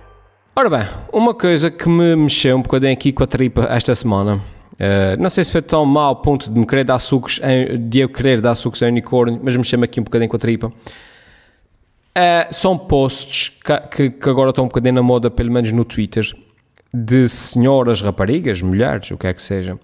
Ora 0.55 0.69
bem, 0.69 0.87
uma 1.13 1.33
coisa 1.33 1.71
que 1.71 1.89
me 1.89 2.15
mexeu 2.15 2.57
um 2.57 2.63
bocadinho 2.63 2.93
aqui 2.93 3.13
com 3.13 3.23
a 3.23 3.27
tripa 3.27 3.63
esta 3.71 3.95
semana 3.95 4.41
Uh, 4.79 5.21
não 5.21 5.29
sei 5.29 5.43
se 5.43 5.51
foi 5.51 5.61
tão 5.61 5.85
mau 5.85 6.15
ponto 6.15 6.49
de 6.49 6.57
me 6.57 6.65
querer 6.65 6.85
dar 6.85 7.01
sucos, 7.01 7.41
em, 7.43 7.89
de 7.89 7.99
eu 7.99 8.09
querer 8.09 8.41
dar 8.41 8.55
sucos 8.55 8.81
em 8.81 8.87
unicórnio, 8.87 9.41
mas 9.43 9.57
me 9.57 9.65
chama 9.65 9.87
aqui 9.87 9.99
um 9.99 10.05
bocadinho 10.05 10.31
com 10.31 10.37
a 10.37 10.39
tripa. 10.39 10.73
Uh, 12.17 12.53
são 12.53 12.77
posts 12.77 13.51
que, 13.91 14.11
que, 14.11 14.29
agora 14.29 14.51
estão 14.51 14.65
um 14.65 14.69
bocadinho 14.69 14.95
na 14.95 15.03
moda, 15.03 15.31
pelo 15.31 15.53
menos 15.53 15.71
no 15.71 15.85
Twitter, 15.85 16.27
de 16.93 17.29
senhoras, 17.29 18.01
raparigas, 18.01 18.61
mulheres, 18.61 19.11
o 19.11 19.17
que 19.17 19.27
é 19.27 19.35
que 19.35 19.43
seja. 19.43 19.79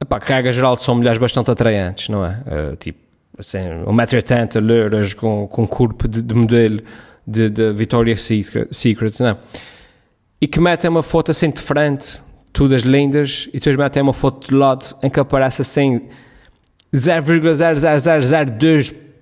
Epá, 0.00 0.20
que 0.20 0.32
regra 0.32 0.52
geral 0.52 0.76
são 0.76 0.94
mulheres 0.94 1.18
bastante 1.18 1.50
atraentes, 1.50 2.08
não 2.08 2.24
é? 2.24 2.40
Uh, 2.46 2.76
tipo, 2.76 3.00
assim, 3.36 3.58
1,80m, 3.58 4.60
loiras, 4.60 5.12
com, 5.12 5.48
com 5.48 5.66
corpo 5.66 6.06
de, 6.06 6.22
de 6.22 6.34
modelo 6.34 6.80
de, 7.26 7.50
de 7.50 7.72
Victoria's 7.72 8.22
Secret, 8.70 9.20
não 9.20 9.28
é? 9.28 9.36
E 10.40 10.46
que 10.46 10.60
metem 10.60 10.88
uma 10.88 11.02
foto 11.02 11.32
assim 11.32 11.50
de 11.50 11.60
frente 11.60 12.22
todas 12.52 12.82
lindas, 12.82 13.48
e 13.52 13.58
depois 13.58 13.76
metem 13.76 14.02
uma 14.02 14.12
foto 14.12 14.48
de 14.48 14.54
lado 14.54 14.96
em 15.02 15.10
que 15.10 15.20
aparece 15.20 15.62
assim 15.62 16.08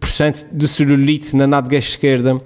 0,00002% 0.07 0.47
de 0.53 0.69
celulite 0.69 1.37
na 1.37 1.47
nádega 1.47 1.77
esquerda, 1.77 2.41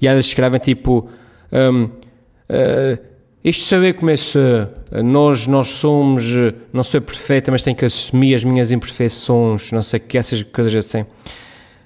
e 0.00 0.06
elas 0.06 0.26
escrevem 0.26 0.60
tipo. 0.60 1.08
Um, 1.52 1.84
uh, 1.84 3.14
isto 3.44 3.64
saber 3.64 3.92
como 3.92 4.10
é 4.10 4.16
que 4.16 5.02
nós, 5.02 5.46
nós 5.46 5.68
somos, 5.68 6.24
não 6.72 6.82
sou 6.82 6.98
perfeita, 6.98 7.52
mas 7.52 7.62
tenho 7.62 7.76
que 7.76 7.84
assumir 7.84 8.34
as 8.34 8.42
minhas 8.42 8.72
imperfeições, 8.72 9.70
não 9.70 9.82
sei 9.82 10.00
o 10.00 10.02
que, 10.02 10.16
essas 10.16 10.42
coisas 10.42 10.74
assim. 10.74 11.04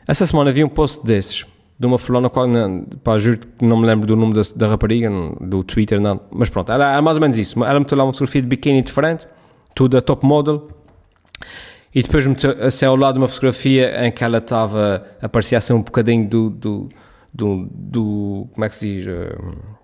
Essa 0.06 0.24
semana 0.24 0.52
vi 0.52 0.62
um 0.62 0.68
post 0.68 1.04
desses, 1.04 1.44
de 1.76 1.84
uma 1.84 1.98
fulana, 1.98 2.30
qual, 2.30 2.46
não, 2.46 2.84
pá, 3.02 3.18
juro 3.18 3.38
que 3.38 3.64
não 3.64 3.76
me 3.76 3.86
lembro 3.86 4.06
do 4.06 4.14
nome 4.14 4.34
da, 4.34 4.42
da 4.54 4.68
rapariga, 4.68 5.10
do 5.40 5.64
Twitter, 5.64 6.00
não, 6.00 6.20
mas 6.30 6.48
pronto, 6.48 6.70
era, 6.70 6.92
era 6.92 7.02
mais 7.02 7.16
ou 7.16 7.20
menos 7.20 7.36
isso. 7.36 7.64
Ela 7.64 7.80
meteu 7.80 7.98
lá 7.98 8.04
uma 8.04 8.12
fotografia 8.12 8.40
de 8.40 8.46
biquíni 8.46 8.80
diferente, 8.80 9.26
tudo 9.74 9.98
a 9.98 10.00
top 10.00 10.24
model, 10.24 10.68
e 11.98 12.02
depois 12.02 12.24
meteu 12.28 12.54
assim 12.64 12.86
ao 12.86 12.94
lado 12.94 13.16
uma 13.16 13.26
fotografia 13.26 14.06
em 14.06 14.12
que 14.12 14.22
ela 14.22 14.38
estava, 14.38 15.04
aparecia 15.20 15.58
assim 15.58 15.72
um 15.72 15.82
bocadinho 15.82 16.28
do, 16.28 16.48
do, 16.48 16.88
do, 17.34 17.68
do 17.72 18.48
como 18.54 18.64
é 18.64 18.68
que 18.68 18.76
se 18.76 18.86
diz? 18.86 19.06
Uh, 19.06 19.78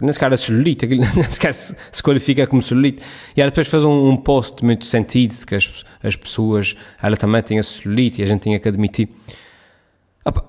nem 0.00 0.12
sequer 0.12 0.26
era 0.26 0.36
celulite, 0.36 0.84
aquilo 0.84 1.00
nem 1.16 1.24
sequer 1.24 1.52
se, 1.52 1.74
se 1.90 2.00
qualifica 2.00 2.46
como 2.46 2.62
celulite. 2.62 3.02
E 3.36 3.40
ela 3.40 3.50
depois 3.50 3.66
fez 3.66 3.84
um, 3.84 4.10
um 4.10 4.16
post 4.16 4.64
muito 4.64 4.84
sentido, 4.84 5.36
de 5.36 5.44
que 5.44 5.56
as, 5.56 5.84
as 6.00 6.14
pessoas, 6.14 6.76
ela 7.02 7.16
também 7.16 7.42
tinha 7.42 7.60
celulite 7.60 8.20
e 8.20 8.24
a 8.24 8.26
gente 8.28 8.42
tinha 8.42 8.60
que 8.60 8.68
admitir. 8.68 9.08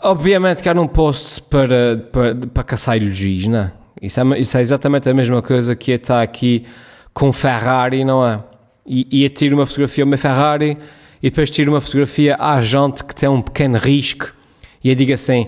Obviamente 0.04 0.62
que 0.62 0.70
era 0.70 0.80
um 0.80 0.88
post 0.88 1.42
para, 1.42 1.98
para, 2.12 2.36
para 2.36 2.64
caçar 2.64 2.96
elogios, 2.98 3.48
não 3.48 3.58
é? 3.58 3.72
Isso, 4.00 4.20
é? 4.20 4.40
isso 4.40 4.56
é 4.56 4.62
exatamente 4.62 5.10
a 5.10 5.16
mesma 5.16 5.42
coisa 5.42 5.76
que 5.76 5.94
estar 5.94 6.22
aqui 6.22 6.64
com 7.12 7.34
Ferrari, 7.34 8.06
não 8.06 8.24
é? 8.24 8.40
E, 8.86 9.26
e 9.26 9.30
tiro 9.30 9.56
uma 9.56 9.66
fotografia 9.66 10.04
a 10.04 10.08
uma 10.08 10.18
Ferrari 10.18 10.78
e 11.22 11.30
depois 11.30 11.50
tiro 11.50 11.72
uma 11.72 11.82
fotografia 11.82 12.36
à 12.40 12.62
gente 12.62 13.04
que 13.04 13.16
tem 13.16 13.28
um 13.28 13.42
pequeno 13.42 13.78
risco 13.78 14.32
e 14.86 14.90
eu 14.90 14.96
digo 14.96 15.12
assim, 15.12 15.48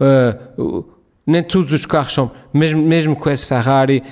uh, 0.00 0.84
nem 1.24 1.44
todos 1.44 1.72
os 1.72 1.86
carros 1.86 2.12
são, 2.12 2.32
mesmo, 2.52 2.82
mesmo 2.82 3.14
com 3.14 3.30
esse 3.30 3.46
Ferrari, 3.46 4.02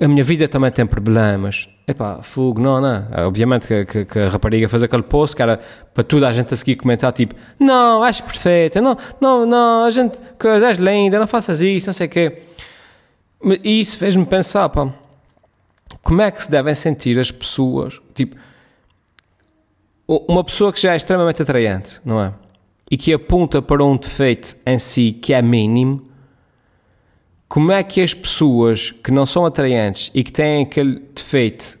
a 0.00 0.08
minha 0.08 0.24
vida 0.24 0.48
também 0.48 0.72
tem 0.72 0.84
problemas. 0.84 1.68
Epá, 1.86 2.20
fogo, 2.20 2.60
não, 2.60 2.80
não. 2.80 3.06
Ah, 3.12 3.28
obviamente 3.28 3.68
que, 3.68 3.84
que, 3.84 4.04
que, 4.04 4.18
a 4.18 4.28
rapariga 4.28 4.68
fez 4.68 4.82
aquele 4.82 5.04
post 5.04 5.36
que 5.36 5.42
era 5.42 5.60
para 5.94 6.02
toda 6.02 6.26
a 6.26 6.32
gente 6.32 6.52
a 6.52 6.56
seguir 6.56 6.74
comentar, 6.74 7.12
tipo, 7.12 7.36
não, 7.56 8.04
és 8.04 8.20
perfeita, 8.20 8.80
não, 8.80 8.96
não, 9.20 9.46
não, 9.46 9.84
a 9.84 9.90
gente, 9.90 10.18
és 10.44 10.76
linda, 10.76 11.20
não 11.20 11.28
faças 11.28 11.62
isso, 11.62 11.86
não 11.86 11.94
sei 11.94 12.08
o 12.08 12.10
quê. 12.10 12.42
E 13.62 13.80
isso 13.80 13.96
fez-me 13.96 14.26
pensar, 14.26 14.68
pá, 14.70 14.92
como 16.02 16.22
é 16.22 16.30
que 16.30 16.42
se 16.42 16.50
devem 16.50 16.74
sentir 16.74 17.18
as 17.18 17.30
pessoas, 17.30 18.00
tipo, 18.14 18.36
uma 20.06 20.42
pessoa 20.42 20.72
que 20.72 20.80
já 20.80 20.94
é 20.94 20.96
extremamente 20.96 21.42
atraente, 21.42 22.00
não 22.04 22.20
é? 22.20 22.32
E 22.90 22.96
que 22.96 23.12
aponta 23.12 23.62
para 23.62 23.84
um 23.84 23.96
defeito 23.96 24.56
em 24.66 24.78
si 24.78 25.12
que 25.12 25.32
é 25.32 25.40
mínimo, 25.40 26.10
como 27.48 27.72
é 27.72 27.82
que 27.82 28.00
as 28.00 28.14
pessoas 28.14 28.90
que 28.90 29.10
não 29.10 29.26
são 29.26 29.44
atraentes 29.44 30.10
e 30.14 30.22
que 30.22 30.32
têm 30.32 30.62
aquele 30.62 31.00
defeito 31.14 31.78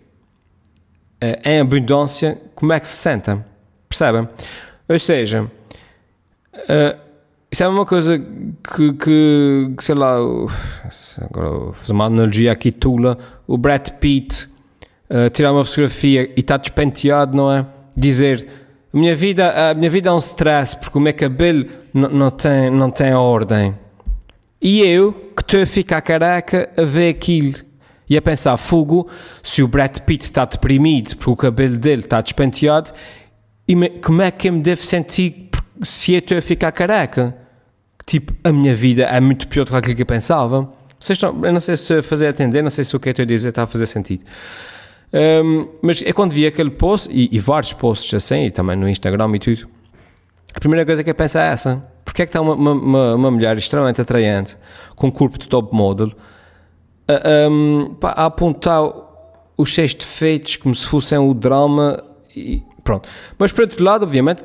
uh, 1.22 1.48
em 1.48 1.60
abundância, 1.60 2.40
como 2.54 2.72
é 2.72 2.80
que 2.80 2.88
se 2.88 2.96
sentem? 2.96 3.44
Percebem? 3.88 4.28
Ou 4.88 4.98
seja, 4.98 5.50
uh, 6.54 7.09
isso 7.50 7.64
é 7.64 7.68
uma 7.68 7.84
coisa 7.84 8.18
que, 8.18 8.92
que, 8.92 9.72
que 9.76 9.84
sei 9.84 9.94
lá, 9.94 10.16
agora 11.20 11.50
vou 11.50 11.72
fazer 11.72 11.92
uma 11.92 12.04
analogia 12.04 12.52
aqui 12.52 12.70
tula, 12.70 13.18
o 13.46 13.58
Brad 13.58 13.88
Pitt 13.98 14.48
uh, 15.10 15.28
tirar 15.30 15.52
uma 15.52 15.64
fotografia 15.64 16.30
e 16.36 16.40
está 16.40 16.56
despenteado, 16.56 17.36
não 17.36 17.50
é? 17.50 17.66
Dizer, 17.96 18.46
a 18.94 18.96
minha 18.96 19.16
vida, 19.16 19.70
a 19.70 19.74
minha 19.74 19.90
vida 19.90 20.10
é 20.10 20.12
um 20.12 20.18
stress 20.18 20.76
porque 20.76 20.96
o 20.96 21.00
meu 21.00 21.12
cabelo 21.12 21.66
não 21.92 22.30
tem, 22.30 22.70
não 22.70 22.90
tem 22.90 23.12
ordem. 23.14 23.74
E 24.62 24.82
eu, 24.82 25.12
que 25.36 25.42
estou 25.42 25.62
a 25.62 25.66
ficar 25.66 26.00
careca, 26.02 26.70
a 26.76 26.82
ver 26.82 27.10
aquilo 27.10 27.54
e 28.08 28.16
a 28.16 28.22
pensar, 28.22 28.56
fogo, 28.56 29.08
se 29.42 29.62
o 29.62 29.68
Brad 29.68 29.98
Pitt 30.00 30.24
está 30.24 30.44
deprimido 30.44 31.16
porque 31.16 31.30
o 31.30 31.36
cabelo 31.36 31.78
dele 31.78 32.02
está 32.02 32.20
despenteado, 32.20 32.92
e 33.66 33.74
me, 33.74 33.88
como 33.88 34.22
é 34.22 34.30
que 34.30 34.48
eu 34.48 34.52
me 34.52 34.60
devo 34.60 34.84
sentir 34.84 35.48
se 35.82 36.14
eu 36.14 36.18
estou 36.18 36.38
a 36.38 36.42
ficar 36.42 36.72
careca? 36.72 37.39
Tipo, 38.06 38.34
a 38.42 38.52
minha 38.52 38.74
vida 38.74 39.04
é 39.04 39.20
muito 39.20 39.46
pior 39.48 39.64
do 39.64 39.70
que 39.70 39.76
aquilo 39.76 39.96
que 39.96 40.02
eu 40.02 40.06
pensava. 40.06 40.72
Vocês 40.98 41.16
estão, 41.16 41.44
eu 41.44 41.52
não 41.52 41.60
sei 41.60 41.76
se 41.76 42.02
fazer 42.02 42.28
atender, 42.28 42.62
não 42.62 42.70
sei 42.70 42.84
se 42.84 42.94
o 42.94 43.00
que 43.00 43.08
eu 43.08 43.12
estou 43.12 43.22
a 43.22 43.26
dizer 43.26 43.50
está 43.50 43.62
a 43.62 43.66
fazer 43.66 43.86
sentido. 43.86 44.24
Um, 45.12 45.68
mas 45.82 46.02
é 46.02 46.12
quando 46.12 46.32
vi 46.32 46.46
aquele 46.46 46.70
post, 46.70 47.08
e, 47.10 47.28
e, 47.32 47.38
vários 47.38 47.72
posts 47.72 48.14
assim, 48.14 48.46
e 48.46 48.50
também 48.50 48.76
no 48.76 48.88
Instagram 48.88 49.34
e 49.34 49.38
tudo, 49.38 49.68
a 50.54 50.60
primeira 50.60 50.86
coisa 50.86 51.02
que 51.02 51.10
eu 51.10 51.14
penso 51.14 51.38
é 51.38 51.52
essa 51.52 51.82
porque 52.10 52.22
é 52.22 52.26
que 52.26 52.30
está 52.30 52.40
uma, 52.40 52.54
uma, 52.54 53.14
uma 53.14 53.30
mulher 53.30 53.56
extremamente 53.56 54.00
atraente, 54.00 54.56
com 54.96 55.06
um 55.06 55.10
corpo 55.10 55.38
de 55.38 55.48
top 55.48 55.74
model, 55.74 56.12
a, 57.06 57.48
um, 57.48 57.96
a 58.02 58.26
apontar 58.26 58.82
os 59.56 59.72
seus 59.72 59.94
defeitos 59.94 60.56
como 60.56 60.74
se 60.74 60.86
fossem 60.86 61.18
o 61.18 61.32
drama 61.32 62.02
e 62.34 62.62
pronto. 62.82 63.08
Mas 63.38 63.52
por 63.52 63.62
outro 63.62 63.84
lado, 63.84 64.02
obviamente, 64.02 64.42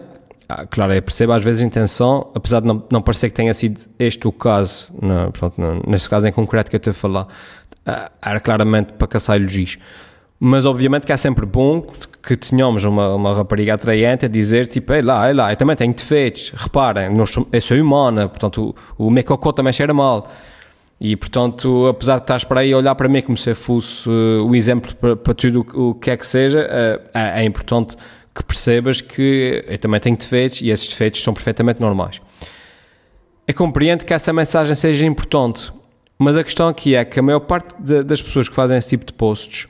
ah, 0.47 0.65
claro, 0.65 0.93
eu 0.93 1.01
percebo 1.01 1.33
às 1.33 1.43
vezes 1.43 1.63
a 1.63 1.65
intenção, 1.65 2.31
apesar 2.33 2.59
de 2.59 2.67
não, 2.67 2.83
não 2.91 3.01
parecer 3.01 3.29
que 3.29 3.35
tenha 3.35 3.53
sido 3.53 3.81
este 3.97 4.27
o 4.27 4.31
caso, 4.31 4.93
no, 5.01 5.31
pronto, 5.31 5.55
neste 5.87 6.09
caso 6.09 6.27
em 6.27 6.31
concreto 6.31 6.69
que 6.69 6.75
eu 6.75 6.79
estou 6.79 6.91
a 6.91 6.93
falar, 6.93 7.27
ah, 7.85 8.11
era 8.21 8.39
claramente 8.39 8.93
para 8.93 9.07
caçar 9.07 9.37
elogios. 9.37 9.77
Mas 10.39 10.65
obviamente 10.65 11.05
que 11.05 11.13
é 11.13 11.17
sempre 11.17 11.45
bom 11.45 11.85
que 12.21 12.35
tenhamos 12.35 12.83
uma, 12.83 13.15
uma 13.15 13.33
rapariga 13.33 13.75
atraente 13.75 14.25
a 14.25 14.27
dizer 14.27 14.67
tipo, 14.67 14.93
ei 14.93 15.01
lá, 15.01 15.27
ei 15.27 15.33
lá, 15.33 15.51
eu 15.51 15.55
também 15.55 15.75
tenho 15.75 15.93
defeitos, 15.93 16.51
reparem, 16.55 17.09
eu 17.51 17.61
sou 17.61 17.77
humana, 17.77 18.27
portanto 18.27 18.75
o, 18.97 19.07
o 19.07 19.11
meu 19.11 19.23
cocô 19.23 19.53
também 19.53 19.71
cheira 19.71 19.93
mal. 19.93 20.29
E 20.99 21.15
portanto, 21.15 21.87
apesar 21.87 22.17
de 22.17 22.23
estás 22.23 22.43
para 22.43 22.61
aí 22.61 22.73
olhar 22.73 22.95
para 22.95 23.09
mim 23.09 23.21
como 23.21 23.37
se 23.37 23.49
eu 23.49 23.55
fosse 23.55 24.09
uh, 24.09 24.45
o 24.45 24.55
exemplo 24.55 24.95
para, 24.95 25.15
para 25.15 25.33
tudo 25.33 25.65
o, 25.73 25.89
o 25.89 25.95
que 25.95 26.09
é 26.09 26.17
que 26.17 26.25
seja, 26.25 26.61
uh, 26.61 27.09
é, 27.13 27.41
é, 27.41 27.43
importante 27.43 27.97
que 28.35 28.43
percebas 28.43 28.99
que 28.99 29.63
eu 29.65 29.77
também 29.77 29.99
tenho 30.01 30.17
defeitos 30.17 30.61
e 30.61 30.69
esses 30.69 30.89
defeitos 30.89 31.23
são 31.23 31.33
perfeitamente 31.33 31.79
normais. 31.79 32.21
Eu 33.47 33.53
compreendo 33.53 34.03
que 34.03 34.13
essa 34.13 34.33
mensagem 34.33 34.75
seja 34.75 35.05
importante, 35.05 35.71
mas 36.19 36.35
a 36.35 36.43
questão 36.43 36.67
aqui 36.67 36.95
é 36.95 37.05
que 37.05 37.17
a 37.17 37.23
maior 37.23 37.39
parte 37.39 37.73
de, 37.79 38.03
das 38.03 38.21
pessoas 38.21 38.49
que 38.49 38.55
fazem 38.55 38.77
esse 38.77 38.89
tipo 38.89 39.05
de 39.05 39.13
posts 39.13 39.69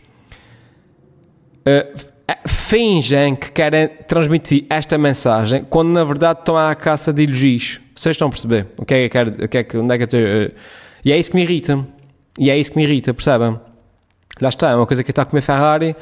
uh, 1.68 2.48
fingem 2.48 3.36
que 3.36 3.52
querem 3.52 3.88
transmitir 4.08 4.66
esta 4.68 4.98
mensagem 4.98 5.64
quando 5.70 5.90
na 5.90 6.04
verdade 6.04 6.40
estão 6.40 6.58
à 6.58 6.74
caça 6.74 7.14
de 7.14 7.24
elogios. 7.24 7.80
Vocês 7.96 8.16
estão 8.16 8.30
a 8.30 8.32
perceber? 8.32 8.68
O 8.78 8.86
que 8.86 8.94
é 8.96 9.04
que 9.04 9.10
quero, 9.10 9.46
o 9.46 9.48
que 9.48 9.58
é 9.58 9.64
que, 9.64 9.78
onde 9.78 9.94
é 9.94 9.98
que 9.98 10.04
eu 10.04 10.06
estou, 10.06 10.20
uh, 10.20 10.60
E 11.04 11.12
é 11.12 11.20
isso 11.20 11.30
que 11.30 11.38
me 11.38 11.44
irrita. 11.44 11.86
E 12.40 12.50
é 12.50 12.58
isso 12.58 12.72
que 12.72 12.78
me 12.78 12.84
irrita, 12.84 13.14
percebem? 13.14 13.60
Lá 14.42 14.50
está, 14.50 14.72
é 14.72 14.76
uma 14.76 14.88
coisa 14.88 15.04
que 15.04 15.12
está 15.12 15.22
a 15.22 15.26
comer 15.26 15.42
Ferrari 15.42 15.96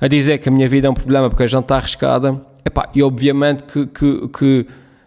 a 0.00 0.08
dizer 0.08 0.38
que 0.38 0.48
a 0.48 0.52
minha 0.52 0.68
vida 0.68 0.86
é 0.86 0.90
um 0.90 0.94
problema 0.94 1.28
porque 1.28 1.42
a 1.42 1.46
gente 1.46 1.62
está 1.62 1.76
arriscada. 1.76 2.40
Epá, 2.64 2.88
e 2.94 3.02
obviamente 3.02 3.62
que, 3.62 3.86
que, 3.86 4.28
que 4.28 4.66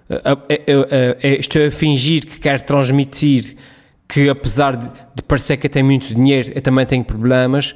uh, 0.10 1.18
estou 1.22 1.66
a 1.66 1.72
fingir 1.72 2.26
que 2.26 2.40
quero 2.40 2.64
transmitir 2.64 3.56
que 4.08 4.30
apesar 4.30 4.76
de, 4.76 4.86
de 5.16 5.24
parecer 5.24 5.58
que 5.58 5.68
eu 5.68 5.72
tenho 5.72 5.86
muito 5.86 6.14
dinheiro, 6.14 6.52
eu 6.54 6.62
também 6.62 6.86
tenho 6.86 7.04
problemas 7.04 7.76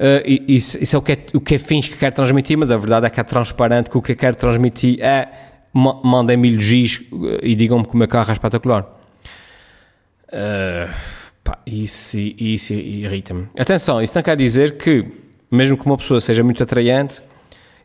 Uh, 0.00 0.24
isso, 0.48 0.82
isso, 0.82 0.96
é 0.96 0.98
o 0.98 1.02
que, 1.02 1.12
é, 1.12 1.26
o 1.34 1.40
que 1.42 1.56
é 1.56 1.58
fins 1.58 1.86
que 1.86 1.94
quer 1.94 2.10
transmitir, 2.10 2.56
mas 2.56 2.70
a 2.70 2.76
verdade 2.78 3.04
é 3.04 3.10
que 3.10 3.20
é 3.20 3.22
transparente 3.22 3.90
que 3.90 3.98
o 3.98 4.00
que 4.00 4.14
quer 4.14 4.34
transmitir 4.34 4.98
é 4.98 5.28
mandem-me 5.74 6.48
elogios 6.48 7.02
eh, 7.12 7.40
e 7.42 7.54
digam-me 7.54 7.86
que 7.86 7.92
o 7.92 7.96
meu 7.98 8.08
carro 8.08 8.30
é 8.30 8.32
espetacular. 8.32 8.86
Uh, 10.28 10.90
pá, 11.44 11.58
isso, 11.66 12.16
isso 12.16 12.72
irrita-me. 12.72 13.48
Atenção, 13.58 14.00
isso 14.00 14.14
não 14.14 14.22
quer 14.22 14.38
dizer 14.38 14.78
que, 14.78 15.04
mesmo 15.50 15.76
que 15.76 15.86
uma 15.86 15.96
pessoa 15.96 16.20
seja 16.20 16.42
muito 16.42 16.62
atraente, 16.62 17.22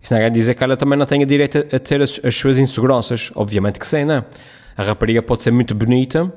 isso 0.02 0.14
não 0.14 0.22
quer 0.22 0.30
dizer 0.30 0.54
que 0.54 0.64
ela 0.64 0.78
também 0.78 0.98
não 0.98 1.06
tenha 1.06 1.26
direito 1.26 1.58
a, 1.58 1.80
ter 1.80 2.02
as, 2.02 2.20
as, 2.24 2.36
suas 2.36 2.58
inseguranças. 2.58 3.32
Obviamente 3.34 3.80
que 3.80 3.88
sim, 3.88 4.06
não. 4.06 4.16
É? 4.16 4.26
A 4.78 4.84
rapariga 4.84 5.22
pode 5.22 5.42
ser 5.42 5.52
muito 5.52 5.74
bonita, 5.74 6.32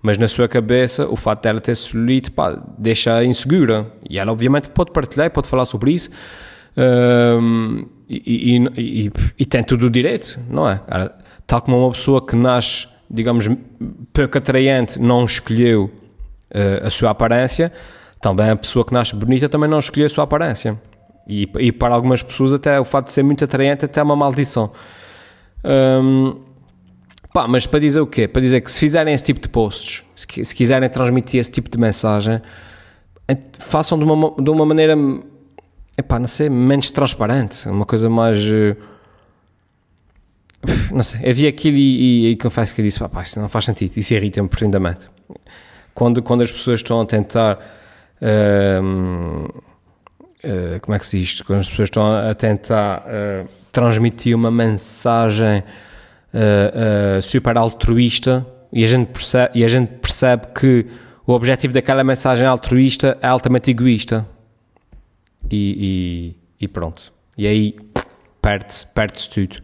mas 0.00 0.16
na 0.16 0.28
sua 0.28 0.48
cabeça 0.48 1.06
o 1.08 1.16
fato 1.16 1.42
dela 1.42 1.60
ter 1.60 1.76
celulite 1.76 2.30
pá, 2.30 2.58
deixa 2.78 3.22
insegura. 3.24 3.86
E 4.08 4.18
ela 4.18 4.32
obviamente 4.32 4.68
pode 4.68 4.92
partilhar, 4.92 5.30
pode 5.30 5.48
falar 5.48 5.66
sobre 5.66 5.92
isso 5.92 6.10
um, 6.76 7.86
e, 8.08 8.56
e, 8.56 9.04
e, 9.06 9.12
e, 9.38 9.46
tem 9.46 9.62
tudo 9.62 9.86
o 9.86 9.90
direito, 9.90 10.38
não 10.48 10.68
é? 10.68 10.80
Ela, 10.88 11.18
tal 11.46 11.60
como 11.62 11.78
uma 11.78 11.92
pessoa 11.92 12.24
que 12.24 12.36
nasce, 12.36 12.88
digamos, 13.10 13.48
pouco 14.12 14.38
atraente 14.38 14.98
não 14.98 15.24
escolheu 15.24 15.90
uh, 16.50 16.86
a 16.86 16.90
sua 16.90 17.10
aparência, 17.10 17.72
também 18.20 18.50
a 18.50 18.56
pessoa 18.56 18.84
que 18.84 18.92
nasce 18.92 19.14
bonita 19.14 19.48
também 19.48 19.68
não 19.68 19.78
escolheu 19.78 20.06
a 20.06 20.08
sua 20.08 20.24
aparência. 20.24 20.80
E, 21.26 21.48
e 21.58 21.72
para 21.72 21.94
algumas 21.94 22.22
pessoas 22.22 22.52
até 22.52 22.78
o 22.80 22.84
fato 22.84 23.06
de 23.06 23.12
ser 23.12 23.22
muito 23.22 23.44
atraente 23.44 23.84
até 23.84 24.00
é 24.00 24.02
uma 24.02 24.16
maldição. 24.16 24.72
Um, 25.64 26.50
Pá, 27.32 27.46
mas 27.46 27.64
para 27.64 27.78
dizer 27.78 28.00
o 28.00 28.06
quê? 28.06 28.26
Para 28.26 28.42
dizer 28.42 28.60
que 28.60 28.70
se 28.70 28.80
fizerem 28.80 29.14
esse 29.14 29.22
tipo 29.22 29.40
de 29.40 29.48
posts, 29.48 30.02
se, 30.16 30.44
se 30.44 30.54
quiserem 30.54 30.88
transmitir 30.88 31.38
esse 31.38 31.50
tipo 31.50 31.70
de 31.70 31.78
mensagem, 31.78 32.42
façam 33.58 33.96
de 33.96 34.04
uma, 34.04 34.34
de 34.34 34.50
uma 34.50 34.66
maneira, 34.66 34.96
epá, 35.96 36.18
não 36.18 36.26
sei, 36.26 36.48
menos 36.48 36.90
transparente, 36.90 37.68
uma 37.68 37.86
coisa 37.86 38.10
mais... 38.10 38.36
Eh, 38.38 38.76
não 40.90 41.04
sei, 41.04 41.32
vi 41.32 41.46
aquilo 41.46 41.76
e, 41.76 42.26
e, 42.26 42.30
e 42.30 42.36
confesso 42.36 42.74
que 42.74 42.80
eu 42.80 42.84
disse, 42.84 42.98
pá, 42.98 43.22
isso 43.22 43.38
não 43.38 43.48
faz 43.48 43.64
sentido, 43.64 43.96
isso 43.96 44.12
irrita-me 44.12 44.48
profundamente. 44.48 45.08
Quando, 45.94 46.20
quando 46.22 46.42
as 46.42 46.50
pessoas 46.50 46.80
estão 46.80 47.00
a 47.00 47.06
tentar... 47.06 47.58
Uh, 48.20 49.60
como 50.80 50.94
é 50.94 50.98
que 50.98 51.06
se 51.06 51.18
diz? 51.18 51.42
Quando 51.42 51.60
as 51.60 51.68
pessoas 51.68 51.88
estão 51.88 52.16
a 52.16 52.34
tentar 52.34 53.00
uh, 53.00 53.48
transmitir 53.70 54.34
uma 54.34 54.50
mensagem 54.50 55.62
uh, 56.32 57.22
super 57.22 57.58
altruísta 57.58 58.46
e 58.72 58.84
a, 58.84 58.88
gente 58.88 59.08
percebe, 59.08 59.58
e 59.58 59.64
a 59.64 59.68
gente 59.68 59.88
percebe 59.98 60.46
que 60.54 60.86
o 61.26 61.32
objetivo 61.32 61.74
daquela 61.74 62.02
mensagem 62.02 62.46
altruísta 62.46 63.18
é 63.20 63.26
altamente 63.26 63.70
egoísta. 63.70 64.26
E, 65.50 66.36
e, 66.60 66.64
e 66.64 66.68
pronto. 66.68 67.12
E 67.36 67.46
aí 67.46 67.76
perde-se 68.40 68.86
perde 68.86 69.28
tudo. 69.28 69.62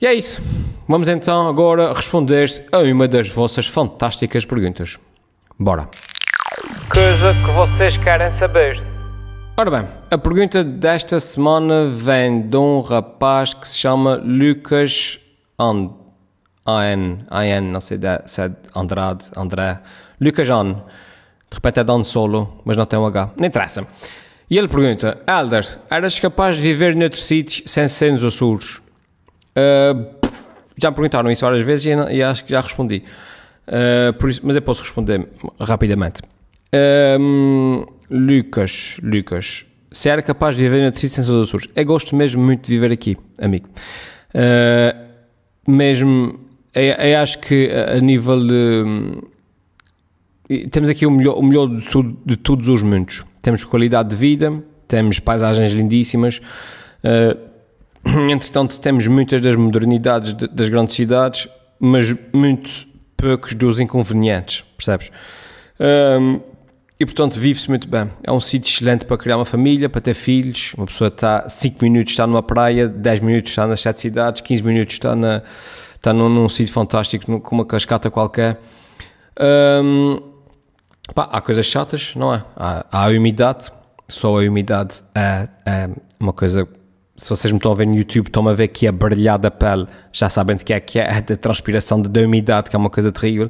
E 0.00 0.06
é 0.06 0.14
isso. 0.14 0.40
Vamos 0.86 1.08
então 1.08 1.48
agora 1.48 1.92
responder 1.92 2.48
a 2.72 2.78
uma 2.78 3.06
das 3.06 3.28
vossas 3.28 3.66
fantásticas 3.66 4.44
perguntas. 4.44 4.98
Bora. 5.58 5.88
Coisa 6.92 7.34
que 7.34 7.50
vocês 7.52 7.96
querem 7.98 8.36
saber. 8.38 8.82
Ora 9.56 9.70
bem, 9.70 9.88
a 10.10 10.18
pergunta 10.18 10.62
desta 10.62 11.18
semana 11.18 11.86
vem 11.88 12.42
de 12.42 12.56
um 12.56 12.80
rapaz 12.80 13.54
que 13.54 13.68
se 13.68 13.78
chama 13.78 14.16
Lucas 14.16 15.18
And... 15.58 15.90
AN, 16.66 17.20
AN, 17.30 17.62
não 17.72 17.80
sei 17.80 17.98
se 18.26 18.42
é 18.42 18.50
Andrade, 18.76 19.24
André, 19.34 19.80
Lucas 20.20 20.50
An. 20.50 20.74
De 21.50 21.54
repente 21.54 21.80
é 21.80 21.84
Dan 21.84 22.04
Solo, 22.04 22.60
mas 22.64 22.76
não 22.76 22.84
tem 22.84 22.98
um 22.98 23.06
H. 23.06 23.30
Não 23.38 23.46
interessa. 23.46 23.86
E 24.50 24.58
ele 24.58 24.68
pergunta, 24.68 25.18
Elder, 25.26 25.66
eras 25.90 26.20
capaz 26.20 26.56
de 26.56 26.62
viver 26.62 26.94
noutro 26.94 27.20
sítio 27.20 27.66
sem 27.66 27.88
ser 27.88 28.12
nos 28.12 28.22
Açores? 28.22 28.76
Uh, 29.56 30.14
já 30.76 30.90
me 30.90 30.94
perguntaram 30.94 31.30
isso 31.30 31.44
várias 31.44 31.64
vezes 31.64 31.86
e, 31.86 32.16
e 32.16 32.22
acho 32.22 32.44
que 32.44 32.50
já 32.50 32.60
respondi. 32.60 33.02
Uh, 33.66 34.28
isso, 34.28 34.40
mas 34.44 34.54
eu 34.54 34.62
posso 34.62 34.82
responder 34.82 35.26
rapidamente. 35.58 36.20
Um, 36.74 37.86
Lucas, 38.10 38.98
Lucas, 39.02 39.64
se 39.90 40.08
era 40.08 40.22
capaz 40.22 40.54
de 40.54 40.62
viver 40.62 40.82
na 40.82 40.90
Resistência 40.90 41.32
dos 41.32 41.48
Açores, 41.48 41.68
eu 41.74 41.84
gosto 41.84 42.14
mesmo 42.14 42.42
muito 42.42 42.66
de 42.66 42.74
viver 42.74 42.92
aqui, 42.92 43.16
amigo. 43.38 43.68
Uh, 44.34 45.08
mesmo, 45.70 46.38
eu, 46.74 46.94
eu, 46.94 47.18
acho 47.18 47.38
que 47.38 47.70
a 47.70 48.00
nível 48.00 48.46
de. 48.46 49.22
Temos 50.70 50.88
aqui 50.88 51.04
o 51.04 51.10
melhor, 51.10 51.38
o 51.38 51.42
melhor 51.42 51.66
de, 51.68 51.86
tudo, 51.88 52.18
de 52.24 52.36
todos 52.36 52.68
os 52.68 52.82
mundos. 52.82 53.24
Temos 53.42 53.64
qualidade 53.64 54.10
de 54.10 54.16
vida, 54.16 54.62
temos 54.86 55.18
paisagens 55.18 55.72
lindíssimas. 55.72 56.40
Uh, 57.04 57.48
entretanto, 58.30 58.80
temos 58.80 59.06
muitas 59.06 59.40
das 59.40 59.56
modernidades 59.56 60.34
de, 60.34 60.48
das 60.48 60.68
grandes 60.68 60.96
cidades, 60.96 61.48
mas 61.78 62.14
muito 62.32 62.86
poucos 63.16 63.54
dos 63.54 63.80
inconvenientes, 63.80 64.64
percebes? 64.76 65.10
Um, 65.80 66.40
e 67.00 67.06
portanto 67.06 67.38
vive-se 67.38 67.68
muito 67.68 67.88
bem. 67.88 68.10
É 68.24 68.32
um 68.32 68.40
sítio 68.40 68.72
excelente 68.72 69.04
para 69.04 69.16
criar 69.16 69.36
uma 69.36 69.44
família, 69.44 69.88
para 69.88 70.00
ter 70.00 70.14
filhos. 70.14 70.74
Uma 70.76 70.86
pessoa 70.86 71.08
está 71.08 71.48
5 71.48 71.78
minutos 71.84 72.12
está 72.12 72.26
numa 72.26 72.42
praia, 72.42 72.88
10 72.88 73.20
minutos 73.20 73.52
está 73.52 73.66
nas 73.66 73.80
sete 73.80 74.00
cidades, 74.00 74.40
15 74.40 74.62
minutos 74.64 74.94
está, 74.94 75.14
na, 75.14 75.42
está 75.94 76.12
num, 76.12 76.28
num 76.28 76.48
sítio 76.48 76.74
fantástico, 76.74 77.40
com 77.40 77.54
uma 77.54 77.64
cascata 77.64 78.10
qualquer. 78.10 78.58
Um, 79.40 80.20
pá, 81.14 81.28
há 81.30 81.40
coisas 81.40 81.66
chatas, 81.66 82.14
não 82.16 82.34
é? 82.34 82.42
Há, 82.56 82.84
há 82.90 83.06
a 83.06 83.10
umidade, 83.10 83.70
só 84.08 84.36
a 84.36 84.42
umidade 84.42 84.96
é, 85.14 85.48
é, 85.64 85.88
uma 86.18 86.32
coisa. 86.32 86.66
Se 87.16 87.30
vocês 87.30 87.52
me 87.52 87.58
estão 87.58 87.70
a 87.70 87.74
ver 87.76 87.86
no 87.86 87.94
YouTube, 87.94 88.26
estão 88.26 88.46
a 88.48 88.54
ver 88.54 88.68
que 88.68 88.88
é 88.88 88.92
brilhada 88.92 89.46
a 89.46 89.50
pele, 89.52 89.86
já 90.12 90.28
sabem 90.28 90.56
de 90.56 90.64
que 90.64 90.72
é 90.72 90.80
que 90.80 90.98
é, 90.98 91.18
é 91.18 91.20
da 91.22 91.36
transpiração, 91.36 92.02
da 92.02 92.20
umidade, 92.20 92.68
que 92.68 92.74
é 92.74 92.78
uma 92.78 92.90
coisa 92.90 93.12
terrível. 93.12 93.48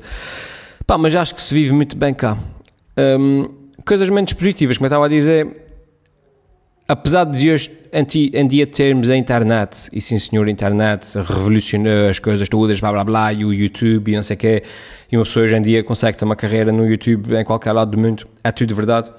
Pá, 0.86 0.98
mas 0.98 1.14
acho 1.14 1.34
que 1.34 1.40
se 1.40 1.54
vive 1.54 1.72
muito 1.72 1.96
bem 1.96 2.12
cá. 2.12 2.36
Um, 2.98 3.48
coisas 3.86 4.08
menos 4.08 4.32
positivas, 4.32 4.76
como 4.76 4.86
eu 4.86 4.88
estava 4.88 5.06
a 5.06 5.08
dizer, 5.08 5.46
apesar 6.88 7.24
de 7.24 7.50
hoje 7.50 7.70
em 7.92 8.46
dia 8.46 8.66
termos 8.66 9.08
a 9.08 9.16
internet, 9.16 9.88
e 9.92 10.00
sim 10.00 10.18
senhor, 10.18 10.46
a 10.46 10.50
internet 10.50 11.06
revolucionou 11.18 12.08
as 12.08 12.18
coisas 12.18 12.48
todas, 12.48 12.80
blá 12.80 12.90
blá 12.90 13.04
blá, 13.04 13.32
e 13.32 13.44
o 13.44 13.52
YouTube 13.52 14.12
e 14.12 14.16
não 14.16 14.22
sei 14.22 14.34
o 14.34 14.38
quê, 14.38 14.62
e 15.12 15.16
uma 15.16 15.24
pessoa 15.24 15.44
hoje 15.44 15.56
em 15.56 15.62
dia 15.62 15.84
consegue 15.84 16.18
ter 16.18 16.24
uma 16.24 16.34
carreira 16.34 16.72
no 16.72 16.86
YouTube 16.86 17.36
em 17.36 17.44
qualquer 17.44 17.72
lado 17.72 17.92
do 17.92 17.98
mundo, 17.98 18.26
é 18.42 18.50
tudo 18.50 18.74
verdade. 18.74 19.10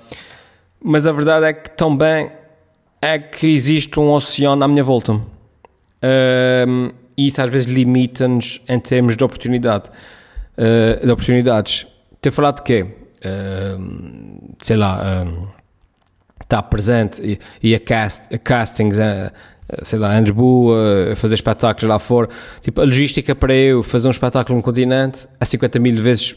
Mas 0.83 1.07
a 1.07 1.11
verdade 1.11 1.45
é 1.45 1.53
que 1.53 1.71
também 1.71 2.31
é 3.01 3.17
que 3.17 3.47
existe 3.47 3.99
um 3.99 4.09
oceano 4.11 4.63
à 4.63 4.67
minha 4.67 4.83
volta. 4.83 5.13
Um, 5.13 6.91
e 7.17 7.27
isso 7.27 7.41
às 7.41 7.49
vezes 7.49 7.67
limita-nos 7.67 8.61
em 8.67 8.79
termos 8.79 9.17
de 9.17 9.23
oportunidade. 9.23 9.89
Uh, 10.57 11.05
de 11.05 11.11
oportunidades. 11.11 11.85
Ter 12.21 12.31
falado 12.31 12.57
de 12.57 12.63
quê? 12.63 12.85
Sei 14.62 14.77
lá, 14.77 15.25
está 16.41 16.62
presente 16.63 17.21
e, 17.21 17.39
e 17.62 17.75
a, 17.75 17.79
cast, 17.79 18.34
a 18.34 18.38
castings, 18.38 18.97
sei 19.84 19.99
lá, 19.99 20.17
em 20.17 20.23
Lisboa, 20.23 21.12
a 21.12 21.15
fazer 21.15 21.36
espetáculos 21.36 21.88
lá 21.88 21.99
fora. 21.99 22.29
Tipo, 22.62 22.82
a 22.82 22.86
logística 22.86 23.36
para 23.36 23.53
eu 23.53 23.84
fazer 23.84 24.08
um 24.08 24.12
espetáculo 24.12 24.58
no 24.58 24.63
continente 24.63 25.27
é 25.39 25.45
50 25.45 25.79
mil 25.79 26.01
vezes 26.01 26.36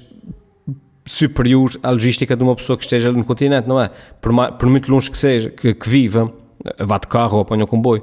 superior 1.05 1.71
à 1.83 1.91
logística 1.91 2.37
de 2.37 2.43
uma 2.43 2.55
pessoa 2.55 2.77
que 2.77 2.85
esteja 2.85 3.11
no 3.11 3.25
continente, 3.25 3.69
não 3.69 3.81
é? 3.81 3.91
Por, 4.21 4.33
por 4.53 4.69
muito 4.69 4.91
longe 4.91 5.11
que 5.11 5.19
seja, 5.19 5.51
que, 5.51 5.75
que 5.75 5.89
viva, 5.89 6.33
vá 6.79 6.99
de 6.99 7.07
carro 7.07 7.37
ou 7.37 7.43
apanha 7.43 7.65
um 7.65 7.67
comboio. 7.67 8.03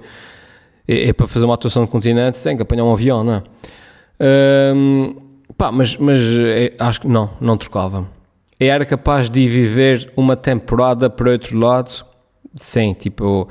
E, 0.88 1.10
e, 1.10 1.14
para 1.14 1.28
fazer 1.28 1.46
uma 1.46 1.54
atuação 1.54 1.84
no 1.84 1.88
continente 1.88 2.42
tem 2.42 2.56
que 2.56 2.64
apanhar 2.64 2.84
um 2.84 2.92
avião, 2.92 3.24
não 3.24 3.34
é? 3.36 3.44
Um, 4.76 5.16
pá, 5.56 5.72
mas, 5.72 5.96
mas 5.98 6.20
acho 6.80 7.02
que 7.02 7.08
não, 7.08 7.30
não 7.40 7.58
trocava 7.58 8.19
era 8.68 8.86
capaz 8.86 9.30
de 9.30 9.48
viver 9.48 10.12
uma 10.18 10.36
temporada 10.36 11.10
para 11.10 11.32
outro 11.32 11.58
lado, 11.58 12.06
sim, 12.56 12.94
tipo, 12.94 13.48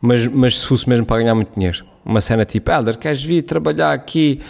mas, 0.00 0.26
mas 0.26 0.60
se 0.60 0.66
fosse 0.66 0.88
mesmo 0.88 1.04
para 1.04 1.18
ganhar 1.18 1.34
muito 1.34 1.52
dinheiro. 1.54 1.84
Uma 2.04 2.20
cena 2.20 2.44
tipo, 2.44 2.70
Elder, 2.70 2.96
queres 2.96 3.22
vir 3.22 3.42
trabalhar 3.42 3.92
aqui 3.92 4.40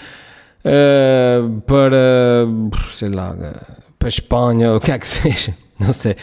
uh, 0.65 1.61
para, 1.63 2.47
sei 2.91 3.09
lá, 3.09 3.35
para 3.99 4.07
a 4.07 4.09
Espanha, 4.09 4.75
o 4.75 4.81
que 4.81 4.93
é 4.93 4.99
que 4.99 5.09
seja, 5.09 5.55
não 5.79 5.93
sei. 5.93 6.15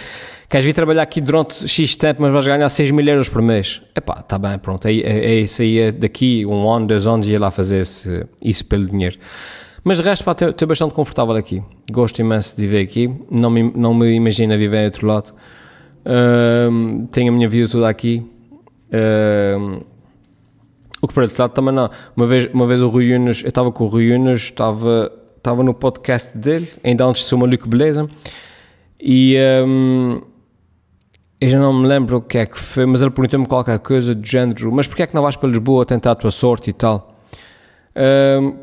Queres 0.48 0.66
vir 0.66 0.74
trabalhar 0.74 1.02
aqui 1.02 1.20
durante 1.20 1.68
X 1.68 1.96
tempo, 1.96 2.22
mas 2.22 2.32
vais 2.32 2.46
ganhar 2.46 2.70
6 2.70 2.92
mil 2.92 3.08
euros 3.08 3.28
por 3.28 3.42
mês? 3.42 3.82
Epá, 3.96 4.22
tá 4.22 4.38
bem, 4.38 4.58
pronto, 4.60 4.88
é, 4.88 4.94
é, 4.94 5.26
é 5.26 5.36
isso 5.40 5.62
aí, 5.64 5.80
é 5.80 5.92
daqui 5.92 6.46
um 6.46 6.70
ano, 6.72 6.86
dois 6.86 7.08
anos, 7.08 7.28
ia 7.28 7.40
lá 7.40 7.50
fazer 7.50 7.82
esse, 7.82 8.26
isso 8.42 8.64
pelo 8.66 8.86
dinheiro. 8.86 9.18
Mas 9.84 9.98
de 9.98 10.04
resto, 10.04 10.30
estou 10.30 10.68
bastante 10.68 10.94
confortável 10.94 11.36
aqui. 11.36 11.62
Gosto 11.92 12.20
imenso 12.20 12.56
de 12.56 12.62
viver 12.62 12.82
aqui. 12.82 13.14
Não 13.30 13.50
me, 13.50 13.72
não 13.76 13.94
me 13.94 14.14
imagino 14.14 14.54
a 14.54 14.58
viver 14.58 14.84
em 14.84 14.86
outro 14.86 15.06
lado. 15.06 15.34
Uh, 16.06 17.06
tenho 17.08 17.32
a 17.32 17.36
minha 17.36 17.50
vida 17.50 17.68
toda 17.70 17.90
aqui. 17.90 18.26
Uh, 18.90 19.84
o 21.04 21.08
que 21.08 21.14
por 21.14 21.24
outro 21.24 21.42
lado 21.42 21.52
também 21.52 21.76
não. 21.76 21.90
Uma 22.16 22.26
vez, 22.26 22.50
uma 22.54 22.66
vez 22.66 22.82
o 22.82 22.88
Rui 22.88 23.14
Unas, 23.14 23.42
eu 23.42 23.50
estava 23.50 23.74
com 23.74 23.84
o 23.84 23.88
Rui 23.88 24.16
Unas, 24.16 24.40
estava, 24.40 25.12
estava 25.36 25.62
no 25.62 25.74
podcast 25.74 26.38
dele, 26.38 26.70
ainda 26.82 27.04
antes 27.04 27.24
de 27.24 27.28
ser 27.28 27.36
uma 27.36 27.46
Luke 27.46 27.68
Beleza, 27.68 28.10
e 29.02 29.36
um, 29.68 30.22
eu 31.42 31.50
já 31.50 31.60
não 31.60 31.74
me 31.74 31.86
lembro 31.86 32.18
o 32.18 32.22
que 32.22 32.38
é 32.38 32.46
que 32.46 32.58
foi, 32.58 32.86
mas 32.86 33.02
ele 33.02 33.12
perguntou-me 33.12 33.46
qualquer 33.46 33.80
coisa 33.80 34.16
do 34.16 34.26
género, 34.26 34.72
mas 34.72 34.88
porquê 34.88 35.04
é 35.04 35.08
que 35.08 35.14
não 35.14 35.22
vais 35.22 35.36
para 35.36 35.50
Lisboa 35.50 35.86
tentar 35.86 36.12
a 36.12 36.16
tua 36.16 36.32
sorte 36.32 36.70
e 36.70 36.74
tal? 36.74 37.13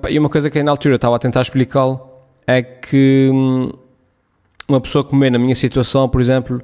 E 0.08 0.18
uma 0.18 0.28
coisa 0.28 0.50
que 0.50 0.62
na 0.62 0.70
altura 0.70 0.96
estava 0.96 1.16
a 1.16 1.18
tentar 1.18 1.42
explicá-lo 1.42 2.00
é 2.46 2.62
que 2.62 3.30
hum, 3.32 3.70
uma 4.68 4.80
pessoa 4.80 5.04
como 5.04 5.24
eu, 5.24 5.30
na 5.30 5.38
minha 5.38 5.54
situação, 5.54 6.08
por 6.08 6.20
exemplo, 6.20 6.62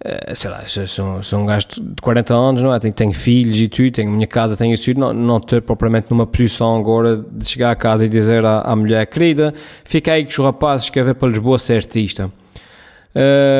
eh, 0.00 0.34
sei 0.34 0.50
lá, 0.50 0.62
sou, 0.66 1.22
sou 1.22 1.40
um 1.40 1.46
gajo 1.46 1.66
de 1.68 2.02
40 2.02 2.34
anos, 2.34 2.62
não 2.62 2.74
é? 2.74 2.78
Tenho, 2.78 2.92
tenho 2.92 3.12
filhos 3.12 3.58
e 3.58 3.68
tudo, 3.68 3.90
tenho 3.90 4.10
minha 4.10 4.26
casa, 4.26 4.56
tenho 4.56 4.74
isso 4.74 4.84
tudo, 4.84 5.00
não, 5.00 5.12
não 5.12 5.36
estou 5.38 5.60
propriamente 5.62 6.08
numa 6.10 6.26
posição 6.26 6.76
agora 6.76 7.16
de 7.16 7.48
chegar 7.48 7.70
a 7.70 7.76
casa 7.76 8.04
e 8.04 8.08
dizer 8.08 8.44
à, 8.44 8.60
à 8.60 8.76
mulher, 8.76 9.06
querida, 9.06 9.54
fica 9.84 10.12
aí 10.12 10.24
que 10.24 10.30
os 10.30 10.44
rapazes 10.44 10.90
querem 10.90 11.06
ver 11.06 11.14
para 11.14 11.28
Lisboa 11.28 11.58
ser 11.58 11.76
artista. 11.76 12.30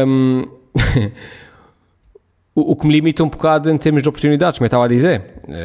Um, 0.06 0.44
o, 2.56 2.74
que 2.74 2.86
me 2.86 2.92
limita 2.94 3.22
um 3.22 3.28
bocado 3.28 3.70
em 3.70 3.76
termos 3.76 4.02
de 4.02 4.08
oportunidades, 4.08 4.58
como 4.58 4.64
eu 4.64 4.68
estava 4.68 4.86
a 4.86 4.88
dizer. 4.88 5.22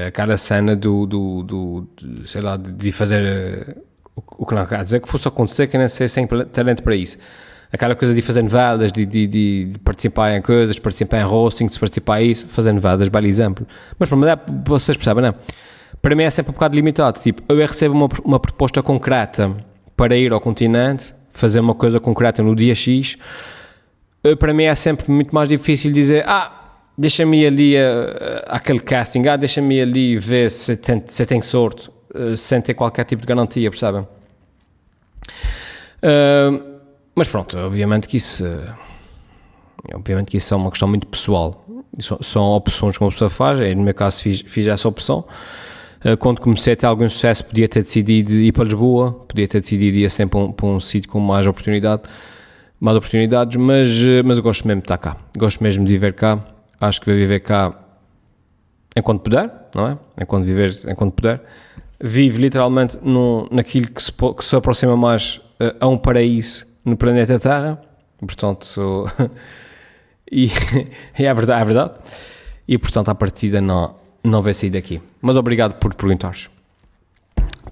Aquela 0.08 0.36
cena 0.36 0.76
do, 0.76 1.06
do, 1.06 1.42
do, 1.42 1.88
do 1.96 2.28
sei 2.28 2.42
lá, 2.42 2.58
de 2.58 2.92
fazer 2.92 3.24
eh, 3.24 3.76
o, 4.14 4.22
o 4.40 4.46
que 4.46 4.54
não 4.54 4.66
quer 4.66 4.84
dizer 4.84 5.00
que 5.00 5.08
fosse 5.08 5.26
acontecer, 5.26 5.68
que 5.68 5.78
nem 5.78 5.88
sei 5.88 6.10
sem 6.10 6.28
talento 6.28 6.84
para 6.84 6.94
isso. 6.94 7.18
Aquela 7.72 7.96
coisa 7.96 8.14
de 8.14 8.22
fazer 8.22 8.44
novelas, 8.44 8.92
de, 8.92 9.06
de, 9.06 9.26
de, 9.26 9.80
participar 9.80 10.36
em 10.36 10.42
coisas, 10.42 10.76
de 10.76 10.82
participar 10.82 11.22
em 11.22 11.24
hosting, 11.24 11.68
de 11.68 11.80
participar 11.80 12.22
em 12.22 12.32
isso, 12.32 12.46
fazer 12.48 12.74
novelas, 12.74 13.08
belo 13.08 13.26
exemplo. 13.26 13.66
Mas 13.98 14.10
para 14.10 14.18
mim, 14.18 14.26
vocês 14.66 14.98
percebem, 14.98 15.24
não? 15.24 15.36
Para 16.02 16.14
mim 16.14 16.24
é 16.24 16.30
sempre 16.30 16.50
um 16.50 16.54
bocado 16.54 16.76
limitado. 16.76 17.22
Tipo, 17.22 17.42
eu 17.48 17.66
recebo 17.66 17.96
uma, 17.96 18.10
uma 18.26 18.40
proposta 18.40 18.84
concreta 18.84 19.56
para 19.96 20.18
ir 20.18 20.34
ao 20.34 20.42
continente, 20.42 21.16
fazer 21.32 21.62
uma 21.62 21.74
coisa 21.74 22.02
concreta 22.02 22.44
no 22.44 22.54
dia 22.54 22.76
X. 22.76 23.18
Eu, 24.22 24.36
para 24.36 24.54
mim 24.54 24.66
é 24.66 24.76
sempre 24.76 25.10
muito 25.10 25.34
mais 25.34 25.48
difícil 25.48 25.94
dizer, 25.94 26.26
ah, 26.28 26.61
deixa-me 27.02 27.46
ali 27.46 27.76
uh, 27.76 28.44
aquele 28.46 28.80
casting, 28.80 29.28
ah, 29.28 29.36
deixa-me 29.36 29.82
ali 29.82 30.16
ver 30.18 30.52
se 30.52 30.78
tem, 30.78 31.04
se 31.08 31.26
tem 31.26 31.42
sorte, 31.42 31.90
uh, 32.14 32.38
sem 32.38 32.62
ter 32.62 32.76
qualquer 32.76 33.04
tipo 33.06 33.24
de 33.24 33.28
garantia, 33.28 33.70
percebem? 33.72 34.02
Uh, 36.04 36.64
mas 37.16 37.28
pronto, 37.28 37.58
obviamente 37.58 38.08
que 38.08 38.18
isso, 38.18 38.46
obviamente 39.94 40.30
que 40.30 40.38
isso 40.38 40.54
é 40.54 40.58
uma 40.58 40.70
questão 40.70 40.88
muito 40.88 41.08
pessoal. 41.08 41.66
São, 42.00 42.20
são 42.22 42.44
opções 42.52 42.98
que 42.98 43.04
uma 43.04 43.10
pessoa 43.10 43.30
faz, 43.30 43.60
no 43.76 43.84
meu 43.84 43.94
caso 43.94 44.22
fiz, 44.22 44.42
fiz 44.42 44.68
essa 44.68 44.88
opção. 44.88 45.26
Quando 46.20 46.40
comecei 46.40 46.74
a 46.74 46.76
ter 46.76 46.86
algum 46.88 47.08
sucesso, 47.08 47.46
podia 47.46 47.68
ter 47.68 47.84
decidido 47.84 48.32
ir 48.32 48.54
para 48.54 48.64
Lisboa, 48.64 49.12
podia 49.28 49.48
ter 49.48 49.60
decidido 49.60 49.98
ir 49.98 50.10
sempre 50.10 50.32
para 50.32 50.40
um, 50.40 50.52
para 50.52 50.66
um 50.68 50.80
sítio 50.80 51.10
com 51.10 51.20
mais 51.20 51.46
oportunidade, 51.46 52.04
mais 52.80 52.98
oportunidades, 52.98 53.58
mas, 53.58 53.90
mas 54.24 54.38
eu 54.38 54.44
gosto 54.44 54.66
mesmo 54.66 54.82
de 54.82 54.86
estar 54.86 54.98
cá. 54.98 55.18
Gosto 55.38 55.62
mesmo 55.62 55.84
de 55.84 55.92
viver 55.92 56.14
cá. 56.14 56.40
Acho 56.82 57.00
que 57.00 57.06
vou 57.06 57.16
viver 57.16 57.42
cá 57.42 57.74
enquanto 58.96 59.22
puder, 59.22 59.52
não 59.76 59.88
é? 59.88 59.98
Enquanto 60.20 60.46
viver, 60.46 60.76
enquanto 60.88 61.14
puder. 61.14 61.42
Vive 62.00 62.42
literalmente 62.42 62.98
num, 63.04 63.48
naquilo 63.52 63.88
que 63.92 64.02
se, 64.02 64.12
que 64.12 64.44
se 64.44 64.56
aproxima 64.56 64.98
mais 64.98 65.38
uh, 65.60 65.76
a 65.80 65.88
um 65.88 65.96
paraíso 65.96 66.66
no 66.84 66.98
planeta 66.98 67.40
Terra. 67.40 67.80
Portanto, 68.18 69.06
e, 70.32 70.48
e 71.20 71.26
é 71.26 71.34
verdade, 71.34 71.62
é 71.62 71.66
verdade. 71.66 72.00
E 72.68 72.78
portanto, 72.80 73.10
à 73.10 73.16
partida 73.16 73.62
não, 73.62 73.96
não 74.24 74.42
vai 74.42 74.54
sair 74.54 74.72
daqui. 74.72 75.00
Mas 75.22 75.38
obrigado 75.38 75.76
por 75.76 75.94
perguntares. 75.94 76.50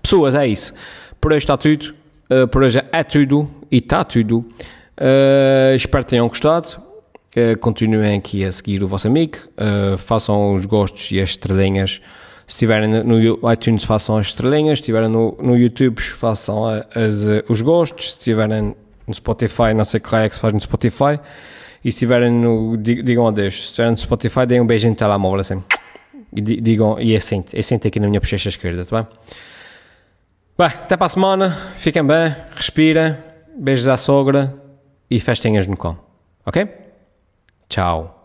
Pessoas, 0.03 0.35
é 0.35 0.47
isso. 0.47 0.73
Por 1.19 1.31
hoje 1.31 1.39
está 1.39 1.57
tudo. 1.57 1.95
Uh, 2.29 2.47
por 2.47 2.61
hoje 2.61 2.79
é 2.91 3.03
tudo. 3.03 3.49
E 3.71 3.77
está 3.77 4.03
tudo. 4.03 4.45
Uh, 4.99 5.75
espero 5.75 6.03
que 6.03 6.11
tenham 6.11 6.27
gostado. 6.27 6.88
Uh, 7.35 7.57
continuem 7.59 8.17
aqui 8.17 8.43
a 8.43 8.51
seguir 8.51 8.83
o 8.83 8.87
vosso 8.87 9.07
amigo. 9.07 9.37
façam 9.97 10.55
os 10.55 10.65
gostos 10.65 11.11
e 11.11 11.19
as 11.19 11.31
estrelinhas. 11.31 12.01
Se 12.49 12.55
estiverem 12.55 12.89
no 13.03 13.51
iTunes, 13.53 13.83
façam 13.83 14.17
as 14.17 14.27
estrelinhas. 14.27 14.79
Se 14.79 14.81
estiverem 14.81 15.07
no, 15.07 15.37
no 15.39 15.55
YouTube, 15.55 16.01
façam 16.01 16.65
as, 16.65 17.27
os 17.47 17.61
gostos. 17.61 18.13
Se 18.13 18.17
estiverem 18.17 18.75
no 19.07 19.13
Spotify, 19.13 19.73
não 19.75 19.83
sei 19.83 19.99
que 19.99 20.15
é 20.15 20.27
que 20.27 20.33
se 20.33 20.41
faz 20.41 20.51
no 20.51 20.59
Spotify. 20.59 21.19
E 21.83 21.91
se 21.91 21.97
estiverem 21.97 22.31
no. 22.31 22.75
Digam 22.75 23.27
adeus. 23.27 23.55
Se 23.55 23.61
estiverem 23.65 23.91
no 23.91 23.97
Spotify, 23.97 24.47
deem 24.47 24.61
um 24.61 24.65
beijinho 24.65 24.93
no 24.93 24.97
telemóvel 24.97 25.39
assim. 25.39 25.63
E 26.35 26.41
digam. 26.41 26.99
E 26.99 27.15
assente. 27.15 27.57
Assente 27.57 27.87
aqui 27.87 27.99
na 27.99 28.07
minha 28.07 28.19
bochecha 28.19 28.49
esquerda, 28.49 28.83
tá 28.83 29.03
bem? 29.03 29.07
Bem, 30.57 30.67
até 30.67 30.97
para 30.97 31.05
a 31.05 31.09
semana. 31.09 31.51
Fiquem 31.75 32.03
bem. 32.03 32.35
Respirem. 32.55 33.15
Beijos 33.57 33.87
à 33.87 33.95
sogra. 33.95 34.55
E 35.09 35.19
festinhas 35.19 35.67
no 35.67 35.77
com. 35.77 35.95
Ok? 36.45 36.67
Chào. 37.69 38.18